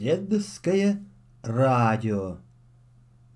Дедовское 0.00 1.04
радио. 1.42 2.38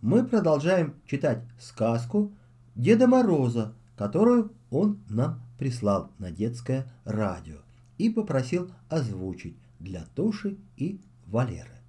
Мы 0.01 0.25
продолжаем 0.25 0.95
читать 1.05 1.43
сказку 1.61 2.33
Деда 2.75 3.07
Мороза, 3.07 3.75
которую 3.99 4.51
он 4.71 4.99
нам 5.11 5.43
прислал 5.59 6.11
на 6.19 6.31
детское 6.31 6.91
радио 7.05 7.59
и 7.99 8.09
попросил 8.09 8.73
озвучить 8.89 9.59
для 9.79 10.07
Тоши 10.15 10.57
и 10.79 11.03
Валеры. 11.27 11.83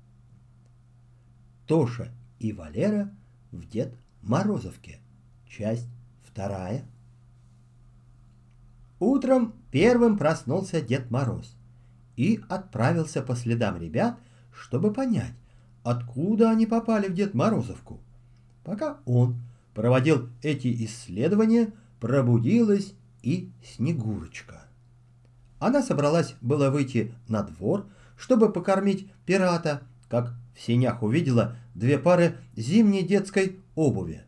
Тоша 1.67 2.11
и 2.39 2.51
Валера 2.51 3.15
в 3.53 3.65
Дед 3.69 3.95
Морозовке. 4.23 4.99
Часть 5.47 5.87
вторая. 6.21 6.83
Утром 8.99 9.53
первым 9.71 10.17
проснулся 10.17 10.81
Дед 10.81 11.11
Мороз 11.11 11.55
и 12.17 12.41
отправился 12.49 13.21
по 13.21 13.37
следам 13.37 13.77
ребят, 13.77 14.19
чтобы 14.59 14.93
понять, 14.93 15.33
откуда 15.83 16.51
они 16.51 16.65
попали 16.65 17.07
в 17.07 17.13
Дед 17.13 17.33
Морозовку. 17.33 17.99
Пока 18.63 18.97
он 19.05 19.41
проводил 19.73 20.29
эти 20.41 20.85
исследования, 20.85 21.73
пробудилась 21.99 22.93
и 23.21 23.51
Снегурочка. 23.63 24.65
Она 25.59 25.81
собралась 25.81 26.35
было 26.41 26.69
выйти 26.69 27.13
на 27.27 27.43
двор, 27.43 27.85
чтобы 28.17 28.51
покормить 28.51 29.11
пирата, 29.25 29.81
как 30.09 30.33
в 30.55 30.61
сенях 30.61 31.03
увидела 31.03 31.57
две 31.73 31.97
пары 31.97 32.37
зимней 32.55 33.03
детской 33.03 33.59
обуви. 33.75 34.23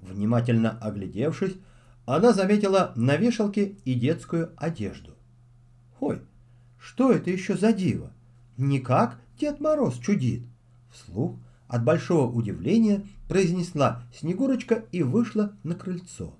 Внимательно 0.00 0.78
оглядевшись, 0.80 1.56
она 2.04 2.32
заметила 2.32 2.92
на 2.94 3.16
вешалке 3.16 3.76
и 3.84 3.94
детскую 3.94 4.52
одежду. 4.56 5.14
«Ой, 5.98 6.20
что 6.78 7.10
это 7.10 7.30
еще 7.30 7.56
за 7.56 7.72
диво? 7.72 8.12
Никак 8.56 9.18
Дед 9.38 9.60
Мороз 9.60 9.98
чудит!» 9.98 10.42
Вслух 10.90 11.36
от 11.68 11.84
большого 11.84 12.30
удивления 12.30 13.06
произнесла 13.28 14.04
Снегурочка 14.14 14.84
и 14.92 15.02
вышла 15.02 15.52
на 15.62 15.74
крыльцо. 15.74 16.34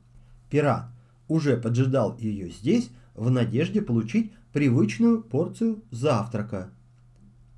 Пират 0.50 0.86
уже 1.28 1.56
поджидал 1.56 2.16
ее 2.18 2.50
здесь 2.50 2.90
в 3.14 3.30
надежде 3.30 3.82
получить 3.82 4.32
привычную 4.52 5.22
порцию 5.22 5.82
завтрака. 5.90 6.70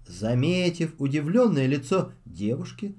Заметив 0.07 0.95
удивленное 0.99 1.67
лицо 1.67 2.13
девушки, 2.25 2.97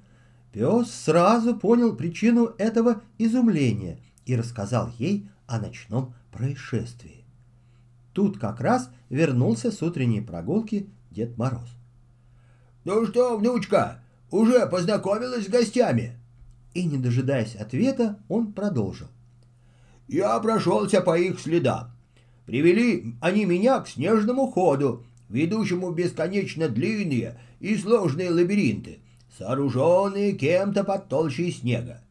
пес 0.51 0.91
сразу 0.91 1.55
понял 1.55 1.95
причину 1.95 2.53
этого 2.57 3.01
изумления 3.17 3.99
и 4.25 4.35
рассказал 4.35 4.91
ей 4.99 5.27
о 5.47 5.59
ночном 5.59 6.13
происшествии. 6.31 7.25
Тут 8.13 8.37
как 8.37 8.61
раз 8.61 8.91
вернулся 9.09 9.71
с 9.71 9.81
утренней 9.81 10.21
прогулки 10.21 10.87
Дед 11.09 11.37
Мороз. 11.37 11.78
«Ну 12.85 13.05
что, 13.07 13.37
внучка, 13.37 14.03
уже 14.31 14.67
познакомилась 14.67 15.45
с 15.45 15.49
гостями?» 15.49 16.19
И, 16.73 16.85
не 16.85 16.97
дожидаясь 16.97 17.55
ответа, 17.55 18.19
он 18.29 18.53
продолжил. 18.53 19.07
«Я 20.07 20.39
прошелся 20.39 21.01
по 21.01 21.17
их 21.17 21.39
следам. 21.39 21.91
Привели 22.45 23.15
они 23.21 23.45
меня 23.45 23.79
к 23.79 23.87
снежному 23.87 24.47
ходу, 24.47 25.05
ведущему 25.29 25.91
бесконечно 25.91 26.67
длинные 26.67 27.39
и 27.59 27.77
сложные 27.77 28.31
лабиринты, 28.31 28.99
сооруженные 29.37 30.33
кем-то 30.33 30.83
под 30.83 31.09
толщей 31.09 31.51
снега. 31.51 32.01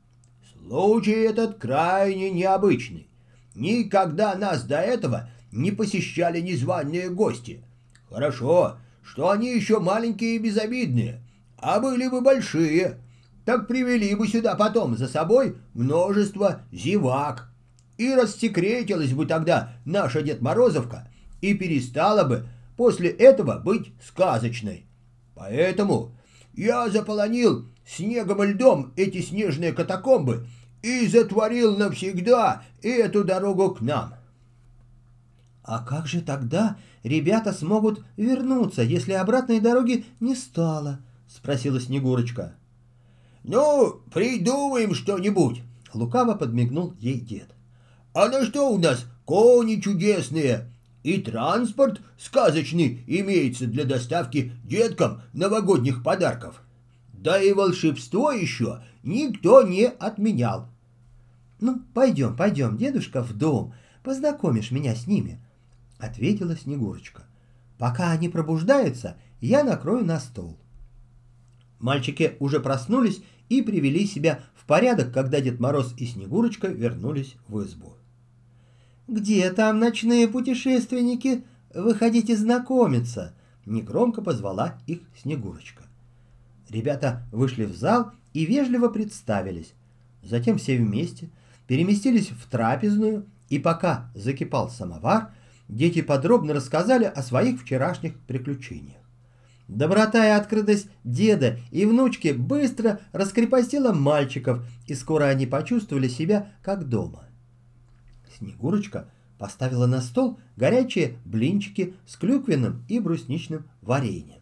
Случай 0.53 1.25
этот 1.25 1.58
крайне 1.58 2.30
необычный. 2.30 3.08
Никогда 3.55 4.36
нас 4.36 4.62
до 4.62 4.78
этого 4.78 5.28
не 5.50 5.72
посещали 5.72 6.41
незваные 6.41 7.10
гости. 7.10 7.64
Хорошо, 8.08 8.77
что 9.10 9.30
они 9.30 9.48
еще 9.48 9.80
маленькие 9.80 10.36
и 10.36 10.38
безобидные, 10.38 11.22
а 11.56 11.80
были 11.80 12.08
бы 12.08 12.20
большие, 12.20 12.98
так 13.46 13.66
привели 13.66 14.14
бы 14.14 14.28
сюда 14.28 14.54
потом 14.54 14.96
за 14.96 15.08
собой 15.08 15.56
множество 15.72 16.60
зевак. 16.70 17.50
И 17.97 18.14
рассекретилась 18.14 19.12
бы 19.12 19.26
тогда 19.26 19.72
наша 19.84 20.22
Дед 20.22 20.42
Морозовка 20.42 21.08
и 21.41 21.54
перестала 21.54 22.24
бы 22.24 22.47
после 22.76 23.08
этого 23.08 23.58
быть 23.58 23.92
сказочной. 24.06 24.86
Поэтому 25.34 26.14
я 26.52 26.88
заполонил 26.91 27.66
снегом 27.86 28.42
и 28.44 28.48
льдом 28.48 28.92
эти 28.97 29.22
снежные 29.22 29.72
катакомбы 29.72 30.47
и 30.82 31.06
затворил 31.08 31.76
навсегда 31.76 32.62
эту 32.82 33.24
дорогу 33.24 33.70
к 33.70 33.80
нам. 33.80 34.17
А 35.68 35.80
как 35.80 36.06
же 36.06 36.22
тогда 36.22 36.78
ребята 37.02 37.52
смогут 37.52 38.02
вернуться, 38.16 38.80
если 38.82 39.12
обратной 39.12 39.60
дороги 39.60 40.06
не 40.18 40.34
стало? 40.34 41.00
Спросила 41.28 41.78
Снегурочка. 41.78 42.54
Ну, 43.44 44.00
придумаем 44.10 44.94
что-нибудь. 44.94 45.60
Лукаво 45.92 46.36
подмигнул 46.36 46.94
ей 46.98 47.20
дед. 47.20 47.50
А 48.14 48.28
на 48.28 48.46
что 48.46 48.70
у 48.72 48.78
нас 48.78 49.04
кони 49.26 49.78
чудесные? 49.78 50.72
И 51.02 51.18
транспорт 51.18 52.00
сказочный 52.18 53.04
имеется 53.06 53.66
для 53.66 53.84
доставки 53.84 54.52
деткам 54.64 55.20
новогодних 55.34 56.02
подарков. 56.02 56.62
Да 57.12 57.38
и 57.42 57.52
волшебство 57.52 58.32
еще 58.32 58.82
никто 59.02 59.60
не 59.60 59.84
отменял. 59.84 60.70
«Ну, 61.60 61.82
пойдем, 61.92 62.36
пойдем, 62.36 62.78
дедушка, 62.78 63.22
в 63.22 63.36
дом, 63.36 63.74
познакомишь 64.02 64.70
меня 64.70 64.94
с 64.94 65.06
ними»,— 65.06 65.42
ответила 65.98 66.56
Снегурочка. 66.56 67.25
«Пока 67.78 68.10
они 68.10 68.28
пробуждаются, 68.28 69.16
я 69.41 69.62
накрою 69.62 70.04
на 70.04 70.19
стол». 70.19 70.59
Мальчики 71.78 72.36
уже 72.41 72.60
проснулись 72.60 73.22
и 73.48 73.62
привели 73.62 74.06
себя 74.06 74.41
в 74.54 74.66
порядок, 74.66 75.12
когда 75.12 75.41
Дед 75.41 75.60
Мороз 75.60 75.94
и 75.97 76.06
Снегурочка 76.06 76.69
вернулись 76.69 77.36
в 77.47 77.62
избу. 77.62 77.94
«Где 79.06 79.50
там 79.53 79.78
ночные 79.78 80.28
путешественники? 80.28 81.44
Выходите 81.75 82.36
знакомиться!»— 82.36 83.34
негромко 83.66 84.22
позвала 84.22 84.78
их 84.86 85.00
Снегурочка. 85.22 85.84
Ребята 86.69 87.26
вышли 87.32 87.65
в 87.65 87.75
зал 87.75 88.10
и 88.34 88.44
вежливо 88.44 88.88
представились. 88.88 89.72
Затем 90.22 90.59
все 90.59 90.76
вместе 90.76 91.30
переместились 91.66 92.30
в 92.30 92.50
трапезную, 92.50 93.26
и 93.48 93.59
пока 93.59 94.10
закипал 94.15 94.69
самовар, 94.69 95.32
дети 95.68 96.02
подробно 96.02 96.54
рассказали 96.54 97.04
о 97.04 97.22
своих 97.22 97.60
вчерашних 97.60 98.18
приключениях. 98.20 98.98
Доброта 99.68 100.26
и 100.26 100.30
открытость 100.30 100.88
деда 101.04 101.58
и 101.70 101.84
внучки 101.84 102.28
быстро 102.28 103.00
раскрепостила 103.12 103.92
мальчиков, 103.92 104.66
и 104.86 104.94
скоро 104.94 105.24
они 105.24 105.46
почувствовали 105.46 106.08
себя 106.08 106.52
как 106.62 106.88
дома. 106.88 107.28
Снегурочка 108.38 109.10
поставила 109.38 109.86
на 109.86 110.00
стол 110.00 110.38
горячие 110.56 111.18
блинчики 111.24 111.94
с 112.06 112.16
клюквенным 112.16 112.84
и 112.88 112.98
брусничным 112.98 113.68
вареньем. 113.82 114.40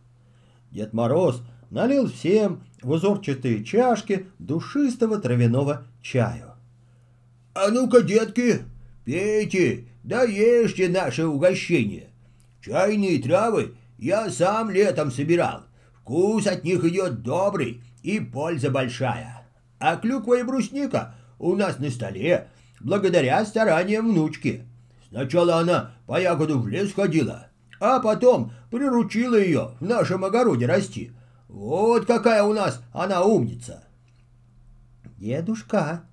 Дед 0.71 0.93
Мороз 0.93 1.43
налил 1.71 2.09
всем 2.09 2.63
в 2.83 2.91
узорчатые 2.91 3.65
чашки 3.65 4.27
душистого 4.39 5.19
травяного 5.19 5.87
чаю. 6.03 6.53
«А 7.55 7.71
ну-ка, 7.71 8.03
детки, 8.03 8.63
пейте, 9.05 9.87
да 10.07 10.23
ешьте 10.23 10.89
наше 10.89 11.27
угощение. 11.27 12.11
Чайные 12.65 13.21
травы 13.21 13.75
я 13.99 14.31
сам 14.31 14.71
летом 14.71 15.11
собирал. 15.11 15.65
Вкус 15.95 16.47
от 16.47 16.63
них 16.63 16.85
идет 16.85 17.23
добрый 17.23 17.83
и 18.05 18.21
польза 18.21 18.71
большая. 18.71 19.49
А 19.81 19.97
клюква 19.97 20.39
и 20.39 20.45
брусника 20.45 21.17
у 21.41 21.57
нас 21.57 21.81
на 21.81 21.91
столе 21.91 22.49
благодаря 22.81 23.45
стараниям 23.45 24.09
внучки. 24.09 24.65
Сначала 25.09 25.57
она 25.57 25.97
по 26.07 26.21
ягоду 26.21 26.61
в 26.61 26.69
лес 26.69 26.93
ходила, 26.93 27.49
а 27.81 27.99
потом 27.99 28.53
приручила 28.71 29.37
ее 29.37 29.73
в 29.81 29.85
нашем 29.85 30.25
огороде 30.25 30.67
расти. 30.67 31.11
Вот 31.49 32.07
какая 32.07 32.45
у 32.45 32.53
нас 32.53 32.81
она 32.93 33.25
умница. 33.25 33.83
Дедушка, 35.19 36.05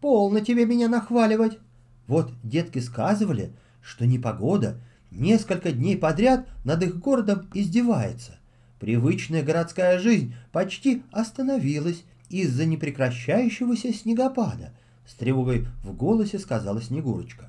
полно 0.00 0.40
тебе 0.40 0.66
меня 0.66 0.88
нахваливать. 0.88 1.60
Вот 2.06 2.32
детки 2.42 2.78
сказывали, 2.78 3.52
что 3.82 4.06
непогода 4.06 4.80
несколько 5.10 5.72
дней 5.72 5.96
подряд 5.96 6.46
над 6.64 6.82
их 6.82 6.98
городом 6.98 7.48
издевается. 7.54 8.38
Привычная 8.80 9.42
городская 9.42 9.98
жизнь 9.98 10.34
почти 10.52 11.02
остановилась 11.12 12.04
из-за 12.28 12.66
непрекращающегося 12.66 13.92
снегопада— 13.92 14.72
с 15.06 15.14
тревогой 15.14 15.66
в 15.84 15.94
голосе 15.94 16.38
сказала 16.38 16.82
Снегурочка. 16.82 17.48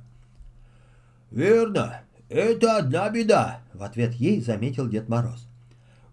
«Верно, 1.31 2.01
это 2.29 2.77
одна 2.77 3.09
беда»,— 3.09 3.61
в 3.73 3.83
ответ 3.83 4.13
ей 4.13 4.41
заметил 4.41 4.87
Дед 4.87 5.09
Мороз. 5.09 5.47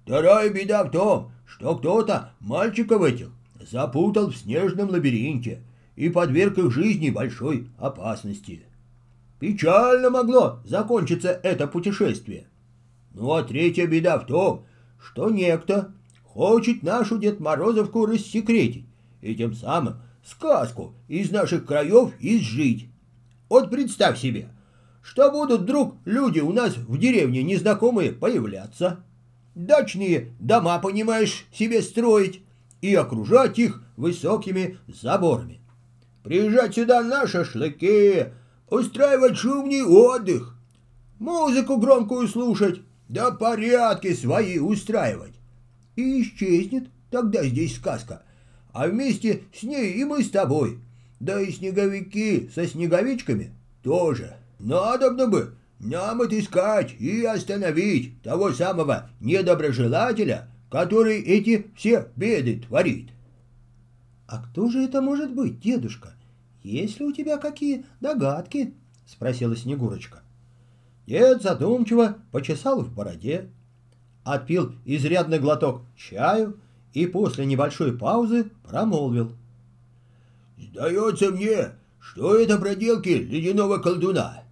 «Вторая 0.03 0.51
беда 0.51 0.85
в 0.85 0.91
том, 0.91 1.33
что 1.47 1.77
кто-то 1.77 2.33
мальчиков 2.41 3.03
этих 3.03 3.31
запутал 3.61 4.31
в 4.31 4.37
снежном 4.37 4.91
лабиринте 4.91 5.61
и 5.97 6.09
подверг 6.09 6.59
их 6.59 6.73
жизни 6.73 7.11
большой 7.11 7.69
опасности. 7.79 8.65
Печально 9.41 10.11
могло 10.11 10.61
закончиться 10.65 11.29
это 11.43 11.67
путешествие. 11.67 12.47
Ну 13.13 13.33
а 13.33 13.43
третья 13.43 13.87
беда 13.87 14.19
в 14.19 14.27
том, 14.27 14.67
что 14.99 15.31
некто 15.31 15.93
хочет 16.23 16.83
нашу 16.83 17.19
Дед 17.19 17.41
Морозовку 17.41 18.07
рассекретить 18.07 18.87
и 19.21 19.35
тем 19.35 19.55
самым 19.55 19.97
сказку 20.25 20.95
из 21.09 21.31
наших 21.31 21.67
краев 21.67 22.13
изжить. 22.21 22.89
Вот 23.49 23.71
представь 23.71 24.19
себе, 24.19 24.49
что 25.03 25.31
будут 25.31 25.63
вдруг 25.63 25.97
люди 26.05 26.41
у 26.41 26.53
нас 26.53 26.77
в 26.77 26.99
деревне 26.99 27.43
незнакомые 27.43 28.13
появляться, 28.13 29.05
дачные 29.55 30.33
дома, 30.41 30.79
понимаешь, 30.79 31.47
себе 31.53 31.83
строить 31.83 32.43
и 32.81 32.95
окружать 32.95 33.59
их 33.59 33.83
высокими 33.97 34.79
заборами. 34.89 35.61
Приезжать 36.25 36.75
сюда 36.75 37.03
на 37.03 37.27
шашлыки, 37.27 38.29
устраивать 38.71 39.37
шумный 39.37 39.83
отдых, 39.83 40.57
музыку 41.19 41.77
громкую 41.77 42.27
слушать, 42.29 42.81
да 43.11 43.31
порядки 43.31 44.15
свои 44.15 44.59
устраивать. 44.59 45.35
И 45.97 46.23
исчезнет 46.23 46.89
тогда 47.11 47.45
здесь 47.45 47.77
сказка, 47.77 48.23
а 48.73 48.89
вместе 48.89 49.43
с 49.55 49.65
ней 49.65 49.93
и 49.93 50.05
мы 50.05 50.25
с 50.25 50.31
тобой, 50.31 50.79
да 51.21 51.39
и 51.39 51.53
снеговики 51.53 52.51
со 52.55 52.67
снеговичками 52.67 53.53
тоже. 53.83 54.39
Надобно 54.59 55.27
бы 55.27 55.57
нам 55.79 56.23
отыскать 56.23 56.95
и 56.99 57.23
остановить 57.23 58.23
того 58.23 58.51
самого 58.53 59.11
недоброжелателя, 59.21 60.49
который 60.71 61.21
эти 61.21 61.67
все 61.77 62.09
беды 62.17 62.63
творит.— 62.67 63.11
А 64.27 64.39
кто 64.39 64.69
же 64.69 64.83
это 64.83 65.03
может 65.03 65.35
быть, 65.35 65.61
дедушка? 65.61 66.15
Есть 66.63 66.99
ли 66.99 67.07
у 67.07 67.13
тебя 67.13 67.39
какие 67.39 67.85
догадки?— 68.01 68.75
спросила 69.07 69.55
Снегурочка. 69.55 70.23
Дед 71.07 71.43
задумчиво 71.43 72.17
почесал 72.33 72.83
в 72.83 72.93
бороде, 72.93 73.51
отпил 74.25 74.73
изрядный 74.87 75.39
глоток 75.39 75.83
чаю 75.97 76.59
и 76.95 77.07
после 77.07 77.45
небольшой 77.45 77.97
паузы 77.97 78.51
промолвил. 78.63 79.33
«Сдается 80.57 81.31
мне, 81.31 81.73
что 82.01 82.37
это 82.37 82.59
проделки 82.59 83.09
ледяного 83.09 83.79
колдуна. 83.79 84.45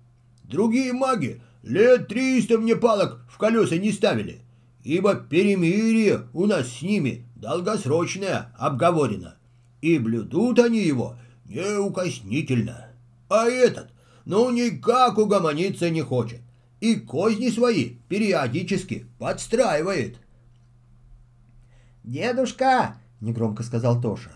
Другие 0.45 0.93
маги 0.93 1.41
лет 1.63 2.09
триста 2.09 2.59
мне 2.59 2.77
палок 2.77 3.21
в 3.31 3.39
колеса 3.39 3.79
не 3.79 3.93
ставили, 3.93 4.41
ибо 4.85 5.15
перемирие 5.15 6.29
у 6.35 6.47
нас 6.47 6.69
с 6.69 6.83
ними 6.83 7.25
долгосрочное 7.37 8.53
обговорено, 8.59 9.37
и 9.83 9.99
блюдут 9.99 10.59
они 10.61 10.81
его 10.81 11.17
неукоснительно. 11.45 12.87
А 13.29 13.47
этот, 13.47 13.91
ну, 14.25 14.51
никак 14.51 15.19
угомониться 15.19 15.91
не 15.91 16.01
хочет, 16.01 16.41
и 16.81 16.95
козни 16.95 17.51
свои 17.51 17.97
периодически 18.09 19.07
подстраивает. 19.19 20.17
«Дедушка!»— 22.05 22.97
негромко 23.21 23.63
сказал 23.63 24.01
Тоша. 24.01 24.31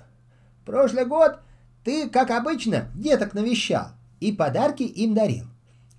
«Прошлый 0.65 1.07
год 1.07 1.41
ты, 1.85 2.09
как 2.09 2.31
обычно, 2.31 2.91
деток 2.95 3.33
навещал 3.35 3.89
и 4.21 4.33
подарки 4.33 4.83
им 4.83 5.15
дарил. 5.15 5.47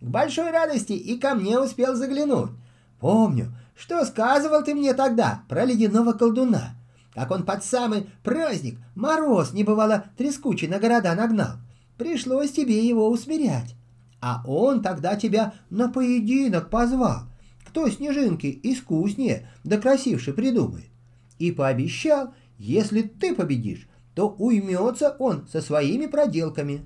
К 0.01 0.05
большой 0.05 0.51
радости 0.51 0.93
и 0.93 1.17
ко 1.17 1.33
мне 1.33 1.59
успел 1.59 1.95
заглянуть. 1.95 2.51
Помню, 2.99 3.53
что 3.75 4.03
сказывал 4.05 4.63
ты 4.63 4.75
мне 4.75 4.93
тогда 4.93 5.43
про 5.47 5.65
ледяного 5.65 6.13
колдуна, 6.13 6.76
как 7.17 7.31
он 7.31 7.45
под 7.45 7.63
самый 7.63 8.05
праздник 8.21 8.77
мороз 8.93 9.51
не 9.51 9.63
бывало 9.63 10.05
трескучий 10.17 10.67
на 10.67 10.77
города 10.77 11.15
нагнал. 11.15 11.57
Пришлось 11.97 12.51
тебе 12.51 12.87
его 12.87 13.09
усмирять. 13.09 13.73
А 14.21 14.43
он 14.45 14.83
тогда 14.83 15.15
тебя 15.15 15.55
на 15.71 15.89
поединок 15.89 16.69
позвал. 16.69 17.23
Кто 17.65 17.89
снежинки 17.89 18.59
искуснее 18.61 19.49
да 19.63 19.79
красивше 19.79 20.31
придумает. 20.31 20.91
И 21.39 21.51
пообещал, 21.51 22.35
если 22.59 23.01
ты 23.01 23.33
победишь, 23.33 23.89
то 24.13 24.29
уймется 24.29 25.15
он 25.17 25.47
со 25.47 25.59
своими 25.59 26.05
проделками. 26.05 26.83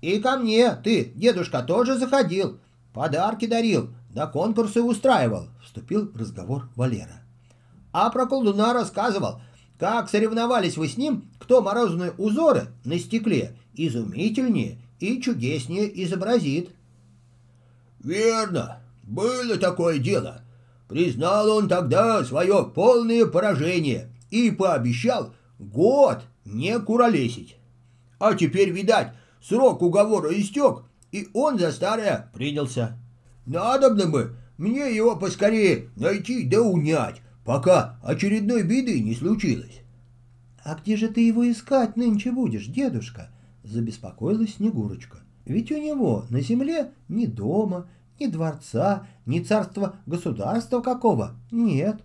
И 0.00 0.20
ко 0.20 0.36
мне 0.36 0.76
ты, 0.76 1.06
дедушка, 1.16 1.64
тоже 1.64 1.98
заходил, 1.98 2.60
подарки 2.92 3.48
дарил, 3.48 3.90
да 4.10 4.28
конкурсы 4.28 4.80
устраивал, 4.80 5.48
вступил 5.60 6.08
в 6.08 6.16
разговор 6.16 6.68
Валера. 6.76 7.25
А 7.98 8.10
про 8.10 8.26
колдуна 8.26 8.74
рассказывал, 8.74 9.40
как 9.78 10.10
соревновались 10.10 10.76
вы 10.76 10.86
с 10.86 10.98
ним, 10.98 11.30
кто 11.38 11.62
морозные 11.62 12.10
узоры 12.18 12.66
на 12.84 12.98
стекле 12.98 13.56
изумительнее 13.72 14.76
и 15.00 15.18
чудеснее 15.18 16.04
изобразит. 16.04 16.68
Верно, 18.00 18.82
было 19.02 19.56
такое 19.56 19.96
дело. 19.96 20.42
Признал 20.88 21.48
он 21.48 21.70
тогда 21.70 22.22
свое 22.22 22.70
полное 22.74 23.24
поражение 23.24 24.10
и 24.30 24.50
пообещал 24.50 25.32
год 25.58 26.20
не 26.44 26.78
куролесить. 26.78 27.56
А 28.18 28.34
теперь, 28.34 28.72
видать, 28.72 29.14
Срок 29.40 29.80
уговора 29.80 30.38
истек, 30.38 30.82
и 31.12 31.28
он 31.32 31.58
за 31.58 31.72
старое 31.72 32.30
принялся. 32.34 32.98
Надобно 33.46 34.06
бы 34.06 34.36
мне 34.58 34.94
его 34.94 35.16
поскорее 35.16 35.88
найти 35.96 36.44
да 36.44 36.60
унять, 36.60 37.22
пока 37.46 37.96
очередной 38.02 38.64
беды 38.64 39.00
не 39.00 39.14
случилось.— 39.14 39.82
А 40.64 40.74
где 40.74 40.96
же 40.96 41.08
ты 41.08 41.24
его 41.24 41.48
искать 41.48 41.96
нынче 41.96 42.32
будешь, 42.32 42.66
дедушка?— 42.66 43.30
забеспокоилась 43.62 44.56
Снегурочка.— 44.56 45.20
Ведь 45.44 45.70
у 45.70 45.76
него 45.76 46.26
на 46.28 46.40
земле 46.40 46.90
ни 47.08 47.26
дома, 47.26 47.88
ни 48.18 48.26
дворца, 48.26 49.06
ни 49.26 49.38
царства 49.38 49.94
государства 50.06 50.80
какого 50.80 51.36
нет. 51.52 52.00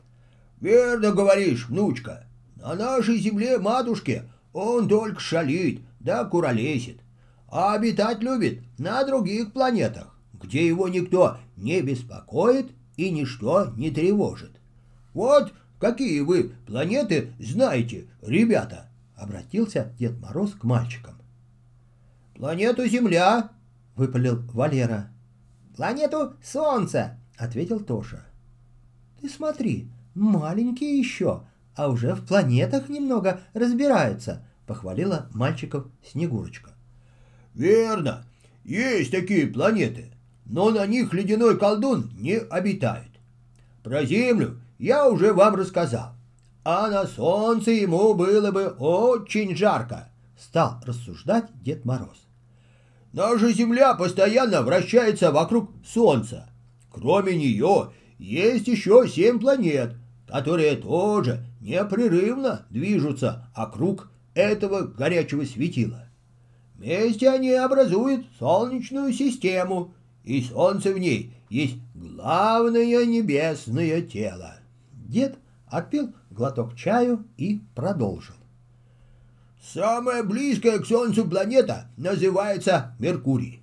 —Верно 0.60 1.10
говоришь, 1.10 1.68
внучка. 1.68 2.24
На 2.54 2.76
нашей 2.76 3.18
земле, 3.18 3.58
матушке, 3.58 4.22
он 4.52 4.88
только 4.88 5.18
шалит, 5.18 5.80
да 5.98 6.24
куролесит. 6.24 7.00
А 7.48 7.74
обитать 7.74 8.22
любит 8.22 8.62
на 8.78 9.02
других 9.02 9.52
планетах, 9.52 10.16
где 10.32 10.64
его 10.64 10.88
никто 10.88 11.38
не 11.56 11.82
беспокоит 11.82 12.70
и 12.96 13.10
ничто 13.10 13.72
не 13.76 13.90
тревожит. 13.90 14.60
Вот 15.16 15.54
какие 15.78 16.20
вы 16.20 16.52
планеты 16.66 17.32
знаете, 17.38 18.06
ребята, 18.20 18.90
обратился 19.16 19.94
Дед 19.98 20.20
Мороз 20.20 20.50
к 20.52 20.64
мальчикам. 20.64 21.14
Планету 22.34 22.86
Земля, 22.86 23.48
выпалил 23.94 24.42
Валера. 24.52 25.08
Планету 25.74 26.34
Солнце, 26.44 27.18
ответил 27.38 27.80
Тоша. 27.80 28.26
Ты 29.18 29.30
смотри, 29.30 29.88
маленький 30.14 30.98
еще, 30.98 31.44
а 31.74 31.88
уже 31.88 32.14
в 32.14 32.26
планетах 32.26 32.90
немного 32.90 33.40
разбирается, 33.54 34.46
похвалила 34.66 35.30
мальчиков 35.32 35.86
Снегурочка. 36.04 36.72
Верно, 37.54 38.26
есть 38.64 39.12
такие 39.12 39.46
планеты, 39.46 40.12
но 40.44 40.68
на 40.70 40.86
них 40.86 41.14
ледяной 41.14 41.58
колдун 41.58 42.10
не 42.18 42.36
обитает. 42.36 43.08
Про 43.82 44.04
Землю 44.04 44.60
я 44.78 45.08
уже 45.08 45.32
вам 45.32 45.54
рассказал, 45.54 46.14
а 46.64 46.88
на 46.88 47.06
Солнце 47.06 47.70
ему 47.70 48.14
было 48.14 48.50
бы 48.50 48.68
очень 48.78 49.56
жарко, 49.56 50.08
стал 50.38 50.80
рассуждать 50.84 51.46
Дед 51.62 51.84
Мороз. 51.84 52.26
Наша 53.12 53.50
Земля 53.52 53.94
постоянно 53.94 54.62
вращается 54.62 55.32
вокруг 55.32 55.70
Солнца. 55.86 56.50
Кроме 56.90 57.36
нее 57.36 57.92
есть 58.18 58.68
еще 58.68 59.08
семь 59.08 59.38
планет, 59.38 59.94
которые 60.26 60.76
тоже 60.76 61.44
непрерывно 61.60 62.66
движутся 62.70 63.48
округ 63.54 64.10
этого 64.34 64.82
горячего 64.82 65.44
светила. 65.44 66.08
Вместе 66.74 67.30
они 67.30 67.52
образуют 67.52 68.26
Солнечную 68.38 69.12
систему, 69.12 69.94
и 70.24 70.42
Солнце 70.42 70.92
в 70.92 70.98
ней 70.98 71.34
есть 71.48 71.76
главное 71.94 73.06
небесное 73.06 74.02
тело. 74.02 74.55
Дед 75.06 75.38
отпил 75.66 76.14
глоток 76.30 76.74
чаю 76.74 77.24
и 77.36 77.60
продолжил. 77.74 78.34
Самая 79.62 80.22
близкая 80.22 80.78
к 80.78 80.86
Солнцу 80.86 81.28
планета 81.28 81.88
называется 81.96 82.94
Меркурий. 82.98 83.62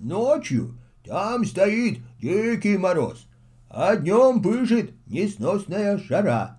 Ночью 0.00 0.76
там 1.04 1.44
стоит 1.44 2.00
дикий 2.20 2.76
мороз, 2.76 3.26
а 3.68 3.96
днем 3.96 4.42
пышет 4.42 4.92
несносная 5.06 5.98
жара. 5.98 6.58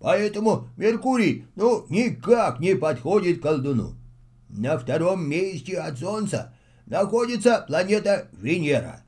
Поэтому 0.00 0.68
Меркурий, 0.76 1.46
ну, 1.54 1.86
никак 1.88 2.60
не 2.60 2.74
подходит 2.74 3.42
колдуну. 3.42 3.94
На 4.48 4.78
втором 4.78 5.28
месте 5.28 5.78
от 5.78 5.98
Солнца 5.98 6.54
находится 6.86 7.64
планета 7.66 8.28
Венера. 8.32 9.02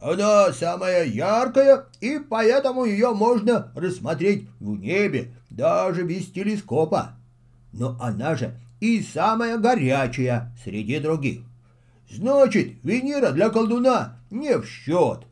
Она 0.00 0.52
самая 0.52 1.04
яркая, 1.04 1.86
и 2.00 2.18
поэтому 2.18 2.84
ее 2.84 3.12
можно 3.14 3.72
рассмотреть 3.74 4.48
в 4.60 4.76
небе, 4.78 5.34
даже 5.50 6.04
без 6.04 6.26
телескопа. 6.26 7.16
Но 7.72 7.96
она 8.00 8.36
же 8.36 8.60
и 8.80 9.02
самая 9.02 9.58
горячая 9.58 10.54
среди 10.62 11.00
других. 11.00 11.42
Значит, 12.08 12.74
Венера 12.84 13.32
для 13.32 13.50
колдуна 13.50 14.18
не 14.30 14.56
в 14.56 14.66
счет. 14.66 15.26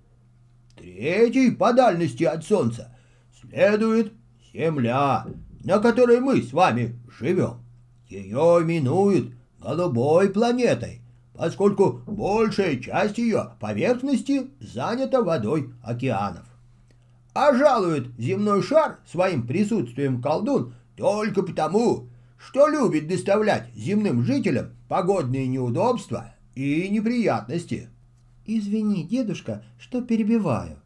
Третий 0.76 1.52
по 1.52 1.72
дальности 1.72 2.24
от 2.24 2.44
Солнца 2.44 2.94
следует 3.40 4.12
Земля, 4.52 5.26
на 5.64 5.78
которой 5.78 6.20
мы 6.20 6.42
с 6.42 6.52
вами 6.52 6.98
живем. 7.18 7.62
Ее 8.08 8.60
именуют 8.62 9.32
голубой 9.60 10.30
планетой, 10.30 11.00
поскольку 11.36 12.00
большая 12.06 12.76
часть 12.76 13.18
ее 13.18 13.52
поверхности 13.60 14.50
занята 14.60 15.22
водой 15.22 15.72
океанов. 15.82 16.46
А 17.34 17.54
жалует 17.54 18.08
земной 18.18 18.62
шар 18.62 18.98
своим 19.06 19.46
присутствием 19.46 20.22
колдун 20.22 20.74
только 20.96 21.42
потому, 21.42 22.08
что 22.38 22.68
любит 22.68 23.08
доставлять 23.08 23.68
земным 23.74 24.22
жителям 24.22 24.70
погодные 24.88 25.46
неудобства 25.46 26.34
и 26.54 26.88
неприятности. 26.88 27.90
Извини, 28.46 29.04
дедушка, 29.04 29.64
что 29.78 30.00
перебиваю. 30.00 30.78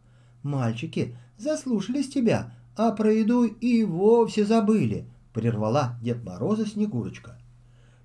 Мальчики 0.43 1.17
заслушались 1.39 2.09
тебя, 2.09 2.55
а 2.77 2.91
про 2.93 3.13
еду 3.13 3.45
и 3.45 3.85
вовсе 3.85 4.45
забыли, 4.45 5.07
прервала 5.33 5.99
Дед 6.03 6.25
Мороза 6.25 6.67
Снегурочка. 6.67 7.39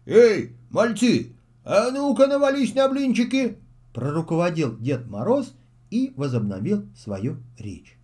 Эй, 0.06 0.52
мальцы, 0.70 1.35
а 1.66 1.90
ну-ка 1.90 2.28
навались 2.28 2.76
на 2.76 2.88
блинчики, 2.88 3.58
проруководил 3.92 4.78
Дед 4.78 5.08
Мороз 5.08 5.54
и 5.90 6.14
возобновил 6.16 6.86
свою 6.96 7.38
речь. 7.58 7.98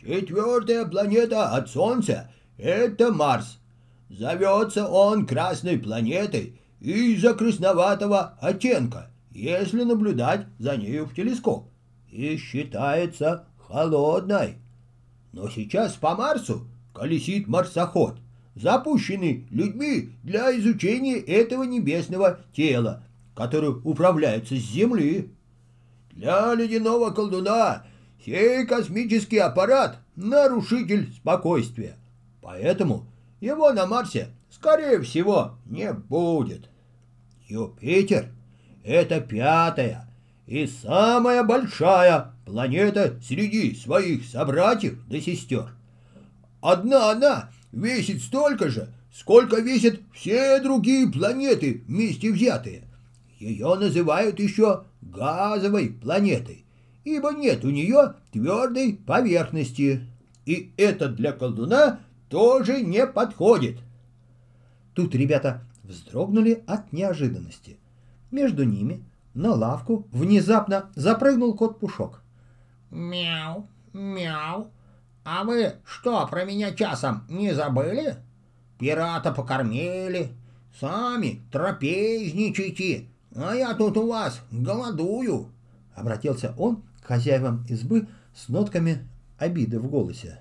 Четвертая 0.00 0.86
планета 0.86 1.50
от 1.50 1.68
Солнца— 1.68 2.30
это 2.56 3.12
Марс. 3.12 3.58
Зовется 4.08 4.86
он 4.86 5.26
Красной 5.26 5.78
планетой 5.78 6.60
из-за 6.80 7.34
красноватого 7.34 8.38
оттенка, 8.40 9.10
если 9.32 9.82
наблюдать 9.82 10.46
за 10.58 10.76
нею 10.76 11.06
в 11.06 11.14
телескоп, 11.14 11.68
и 12.10 12.36
считается 12.36 13.46
холодной. 13.58 14.58
Но 15.32 15.48
сейчас 15.48 15.94
по 15.94 16.14
Марсу 16.14 16.66
колесит 16.92 17.46
марсоход, 17.46 18.16
запущенный 18.54 19.46
людьми 19.50 20.10
для 20.22 20.56
изучения 20.58 21.18
этого 21.18 21.64
небесного 21.64 22.40
тела, 22.54 23.04
которое 23.34 23.72
управляется 23.72 24.56
с 24.56 24.60
Земли. 24.60 25.30
Для 26.10 26.54
ледяного 26.54 27.10
колдуна 27.10 27.84
сей 28.24 28.66
космический 28.66 29.38
аппарат— 29.38 29.98
нарушитель 30.16 31.12
спокойствия, 31.14 31.96
поэтому 32.42 33.06
его 33.40 33.72
на 33.72 33.86
Марсе, 33.86 34.28
скорее 34.50 35.00
всего, 35.00 35.52
не 35.66 35.92
будет. 35.92 36.68
Юпитер— 37.48 38.28
это 38.84 39.20
пятая 39.20 40.06
и 40.46 40.66
самая 40.66 41.44
большая 41.44 42.32
планета 42.44 43.18
среди 43.22 43.74
своих 43.74 44.26
собратьев 44.26 44.98
да 45.08 45.20
сестер. 45.20 45.70
Одна 46.60 47.12
она 47.12 47.50
весит 47.72 48.22
столько 48.22 48.68
же, 48.68 48.92
сколько 49.12 49.60
весят 49.60 50.00
все 50.12 50.60
другие 50.60 51.10
планеты 51.10 51.82
вместе 51.86 52.32
взятые. 52.32 52.84
Ее 53.38 53.74
называют 53.74 54.38
еще 54.38 54.84
газовой 55.00 55.88
планетой, 55.88 56.64
ибо 57.04 57.32
нет 57.32 57.64
у 57.64 57.70
нее 57.70 58.14
твердой 58.32 58.94
поверхности. 58.94 60.06
И 60.46 60.72
это 60.76 61.08
для 61.08 61.32
колдуна 61.32 62.00
тоже 62.28 62.82
не 62.82 63.06
подходит. 63.06 63.78
Тут 64.94 65.14
ребята 65.14 65.62
вздрогнули 65.82 66.62
от 66.66 66.92
неожиданности. 66.92 67.78
Между 68.30 68.64
ними 68.64 69.04
на 69.34 69.52
лавку 69.52 70.06
внезапно 70.12 70.90
запрыгнул 70.94 71.54
кот 71.54 71.78
Пушок. 71.78 72.22
«Мяу, 72.90 73.68
мяу, 73.92 74.70
а 75.24 75.44
вы 75.44 75.74
что, 75.84 76.26
про 76.26 76.44
меня 76.44 76.72
часом 76.72 77.24
не 77.28 77.54
забыли? 77.54 78.16
Пирата 78.78 79.32
покормили, 79.32 80.32
сами 80.78 81.42
трапезничайте, 81.52 83.08
а 83.34 83.54
я 83.54 83.74
тут 83.74 83.96
у 83.96 84.06
вас 84.06 84.40
голодую!» 84.50 85.52
Обратился 85.94 86.54
он 86.56 86.82
к 87.02 87.06
хозяевам 87.06 87.64
избы 87.68 88.08
с 88.34 88.48
нотками 88.48 89.06
обиды 89.38 89.78
в 89.78 89.88
голосе. 89.88 90.38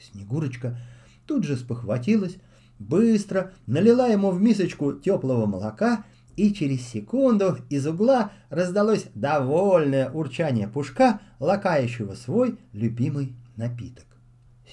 Снегурочка 0.00 0.78
тут 1.26 1.44
же 1.44 1.56
спохватилась, 1.56 2.36
быстро 2.78 3.52
налила 3.66 4.08
ему 4.08 4.30
в 4.30 4.40
мисочку 4.40 4.92
теплого 4.92 5.46
молока, 5.46 6.04
и 6.36 6.52
через 6.54 6.86
секунду 6.86 7.58
из 7.68 7.86
угла 7.86 8.32
раздалось 8.48 9.06
довольное 9.14 10.10
урчание 10.10 10.68
пушка, 10.68 11.20
лакающего 11.38 12.14
свой 12.14 12.58
любимый 12.72 13.34
напиток. 13.56 14.06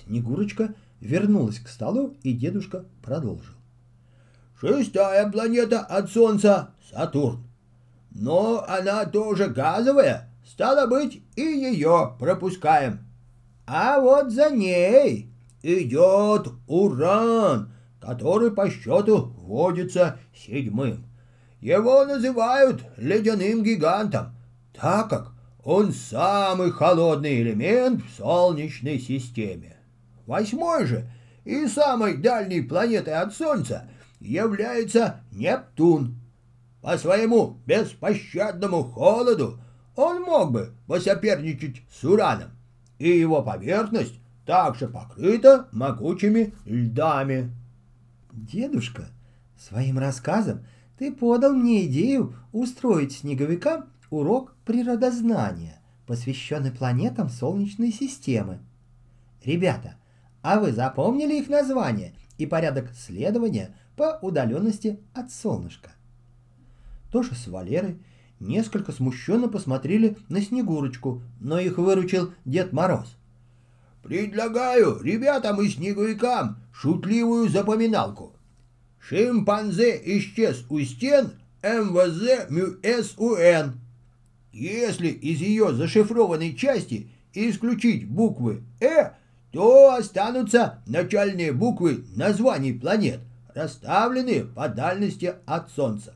Снегурочка 0.06 0.74
вернулась 1.00 1.60
к 1.60 1.68
столу, 1.68 2.16
и 2.24 2.34
дедушка 2.34 2.86
продолжил. 3.02 3.54
Шестая 4.60 5.30
планета 5.30 5.82
от 5.82 6.10
Солнца— 6.10 6.72
Сатурн. 6.92 7.44
Но 8.12 8.66
она 8.68 9.06
тоже 9.06 9.48
газовая, 9.48 10.32
стало 10.46 10.88
быть, 10.88 11.22
и 11.36 11.42
ее 11.42 12.16
пропускаем. 12.20 13.00
А 13.68 14.00
вот 14.00 14.32
за 14.32 14.50
ней 14.50 15.32
идет 15.62 16.48
Уран, 16.68 17.72
который 18.00 18.52
по 18.52 18.70
счету 18.70 19.34
вводится 19.38 20.20
седьмым. 20.36 21.06
Его 21.60 22.06
называют 22.06 22.84
ледяным 22.98 23.64
гигантом, 23.64 24.36
так 24.74 25.10
как 25.10 25.32
он 25.64 25.92
самый 25.92 26.72
холодный 26.72 27.42
элемент 27.42 28.02
в 28.04 28.18
Солнечной 28.18 29.00
системе. 29.00 29.77
Восьмой 30.28 30.86
же 30.86 31.10
и 31.46 31.66
самой 31.68 32.18
дальней 32.18 32.62
планетой 32.62 33.16
от 33.16 33.34
Солнца 33.34 33.90
является 34.20 35.22
Нептун. 35.32 36.20
По 36.82 36.98
своему 36.98 37.58
беспощадному 37.66 38.84
холоду 38.84 39.60
он 39.96 40.22
мог 40.22 40.52
бы 40.52 40.74
посоперничать 40.86 41.82
с 41.90 42.04
Ураном, 42.04 42.52
и 43.00 43.10
его 43.10 43.42
поверхность 43.42 44.20
также 44.46 44.88
покрыта 44.88 45.70
могучими 45.72 46.54
льдами. 46.66 47.52
Дедушка, 48.34 49.08
своим 49.58 49.98
рассказом 49.98 50.66
ты 50.98 51.14
подал 51.14 51.54
мне 51.54 51.86
идею 51.86 52.36
устроить 52.52 53.14
снеговикам 53.14 53.86
урок 54.10 54.56
природознания, 54.66 55.82
посвященный 56.06 56.72
планетам 56.72 57.30
Солнечной 57.30 57.92
системы. 57.92 58.60
Ребята, 59.44 59.96
а 60.48 60.62
вы 60.62 60.72
запомнили 60.72 61.40
их 61.40 61.50
название 61.50 62.14
и 62.38 62.46
порядок 62.46 62.88
следования 62.98 63.76
по 63.98 64.18
удаленности 64.22 64.98
от 65.14 65.30
солнышка? 65.30 65.92
Тоша 67.12 67.36
с 67.36 67.48
Валерой 67.48 67.98
несколько 68.40 68.94
смущенно 68.94 69.50
посмотрели 69.50 70.16
на 70.30 70.42
Снегурочку, 70.42 71.22
но 71.42 71.60
их 71.60 71.78
выручил 71.78 72.32
Дед 72.46 72.72
Мороз. 72.72 73.18
«Предлагаю 74.02 75.02
ребятам 75.02 75.62
и 75.62 75.68
снеговикам 75.68 76.60
шутливую 76.72 77.50
запоминалку. 77.50 78.34
Шимпанзе 79.02 80.00
исчез 80.18 80.64
у 80.70 80.80
стен 80.80 81.34
МВЗ 81.62 82.50
МЮСУН. 82.50 83.82
Если 84.54 85.10
из 85.10 85.42
ее 85.42 85.74
зашифрованной 85.74 86.56
части 86.56 87.12
исключить 87.34 88.08
буквы 88.08 88.64
«Э», 88.80 89.17
то 89.52 89.96
останутся 89.96 90.80
начальные 90.86 91.54
буквы 91.54 92.06
названий 92.16 92.74
планет, 92.74 93.22
расставленные 93.54 94.46
по 94.46 94.68
дальности 94.68 95.36
от 95.46 95.72
Солнца. 95.72 96.14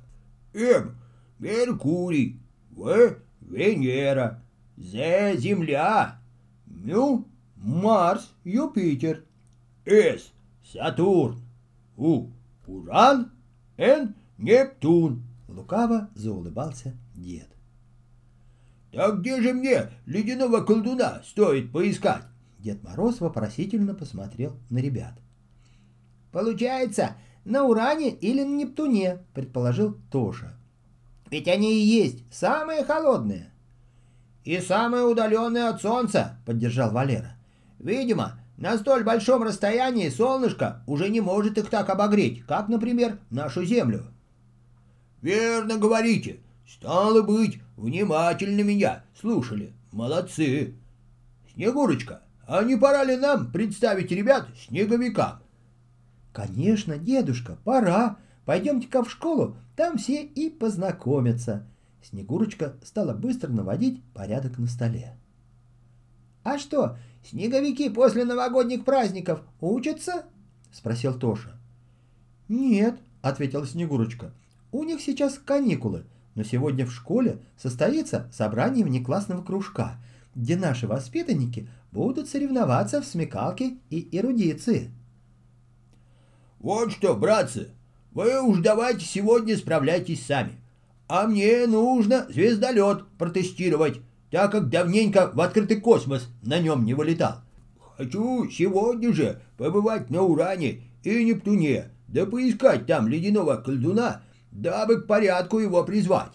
М– 0.53 0.95
Меркурий, 1.39 2.39
В– 2.71 3.15
Венера, 3.41 4.41
З– 4.77 5.35
Земля, 5.37 6.19
Мю– 6.67 7.27
Марс, 7.55 8.31
Юпитер, 8.43 9.23
С– 9.85 10.31
Сатурн, 10.71 11.41
У– 11.97 12.27
Уран, 12.67 13.31
Н– 13.77 14.15
Нептун. 14.37 15.23
Лукаво 15.47 16.09
заулыбался 16.15 16.95
дед. 17.13 17.47
Так 18.91 19.19
где 19.19 19.41
же 19.41 19.53
мне 19.53 19.89
ледяного 20.05 20.61
колдуна 20.61 21.21
стоит 21.25 21.71
поискать? 21.71 22.23
Дед 22.61 22.83
Мороз 22.83 23.19
вопросительно 23.21 23.95
посмотрел 23.95 24.55
на 24.69 24.77
ребят. 24.77 25.13
«Получается, 26.31 27.15
на 27.43 27.63
Уране 27.63 28.11
или 28.11 28.43
на 28.43 28.55
Нептуне»,— 28.55 29.17
предположил 29.33 29.97
Тоша. 30.11 30.53
«Ведь 31.31 31.47
они 31.47 31.73
и 31.73 31.83
есть 31.83 32.23
самые 32.31 32.83
холодные». 32.83 33.51
«И 34.43 34.59
самые 34.59 35.05
удаленные 35.05 35.69
от 35.69 35.81
Солнца»,— 35.81 36.39
поддержал 36.45 36.91
Валера. 36.91 37.35
«Видимо, 37.79 38.39
на 38.57 38.77
столь 38.77 39.03
большом 39.03 39.41
расстоянии 39.41 40.09
солнышко 40.09 40.83
уже 40.85 41.09
не 41.09 41.19
может 41.19 41.57
их 41.57 41.67
так 41.69 41.89
обогреть, 41.89 42.45
как, 42.45 42.69
например, 42.69 43.17
нашу 43.31 43.65
Землю». 43.65 44.05
«Верно 45.23 45.77
говорите. 45.77 46.41
Стало 46.67 47.23
быть, 47.23 47.59
внимательно 47.75 48.61
меня 48.61 49.03
слушали. 49.19 49.73
Молодцы. 49.91 50.75
Снегурочка, 51.53 52.21
а 52.51 52.65
не 52.65 52.75
пора 52.75 53.05
ли 53.05 53.15
нам 53.15 53.49
представить 53.49 54.11
ребят 54.11 54.45
снеговикам? 54.67 55.39
Конечно, 56.33 56.97
дедушка, 56.97 57.57
пора. 57.63 58.17
Пойдемте-ка 58.43 59.05
в 59.05 59.09
школу, 59.09 59.55
там 59.77 59.97
все 59.97 60.21
и 60.21 60.49
познакомятся. 60.49 61.65
Снегурочка 62.03 62.75
стала 62.83 63.13
быстро 63.13 63.49
наводить 63.49 64.03
порядок 64.13 64.57
на 64.57 64.67
столе. 64.67 65.15
«А 66.43 66.57
что, 66.57 66.97
снеговики 67.23 67.89
после 67.89 68.25
новогодних 68.25 68.83
праздников 68.83 69.43
учатся?»— 69.61 70.25
спросил 70.73 71.17
Тоша. 71.17 71.57
«Нет»,— 72.49 72.99
ответила 73.21 73.65
Снегурочка,— 73.65 74.33
«у 74.73 74.83
них 74.83 74.99
сейчас 74.99 75.37
каникулы, 75.37 76.03
но 76.35 76.43
сегодня 76.43 76.85
в 76.85 76.91
школе 76.91 77.39
состоится 77.55 78.29
собрание 78.33 78.83
внеклассного 78.83 79.41
кружка, 79.41 79.95
где 80.35 80.57
наши 80.57 80.85
воспитанники 80.85 81.69
будут 81.91 82.29
соревноваться 82.29 83.01
в 83.01 83.05
смекалке 83.05 83.77
и 83.89 84.07
эрудиции». 84.17 84.91
«Вот 86.59 86.91
что, 86.91 87.15
братцы, 87.15 87.69
вы 88.11 88.41
уж 88.41 88.59
давайте 88.59 89.05
сегодня 89.05 89.57
справляйтесь 89.57 90.25
сами, 90.25 90.53
а 91.07 91.27
мне 91.27 91.65
нужно 91.65 92.27
звездолет 92.29 93.05
протестировать, 93.17 93.99
так 94.29 94.51
как 94.51 94.69
давненько 94.69 95.31
в 95.33 95.41
открытый 95.41 95.79
космос 95.79 96.27
на 96.41 96.59
нем 96.59 96.85
не 96.85 96.93
вылетал. 96.93 97.41
Хочу 97.97 98.49
сегодня 98.49 99.13
же 99.13 99.41
побывать 99.57 100.09
на 100.09 100.23
Уране 100.23 100.81
и 101.03 101.23
Нептуне, 101.23 101.89
да 102.07 102.25
поискать 102.25 102.85
там 102.85 103.07
ледяного 103.07 103.57
колдуна, 103.57 104.23
дабы 104.51 105.01
к 105.01 105.07
порядку 105.07 105.59
его 105.59 105.83
призвать. 105.83 106.31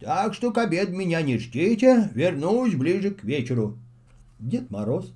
Так 0.00 0.34
что 0.34 0.50
к 0.52 0.58
обеду 0.58 0.92
меня 0.92 1.20
не 1.20 1.38
ждите, 1.38 2.10
вернусь 2.14 2.74
ближе 2.74 3.10
к 3.10 3.24
вечеру. 3.24 3.78
Дед 4.40 4.70
Мороз 4.70 5.12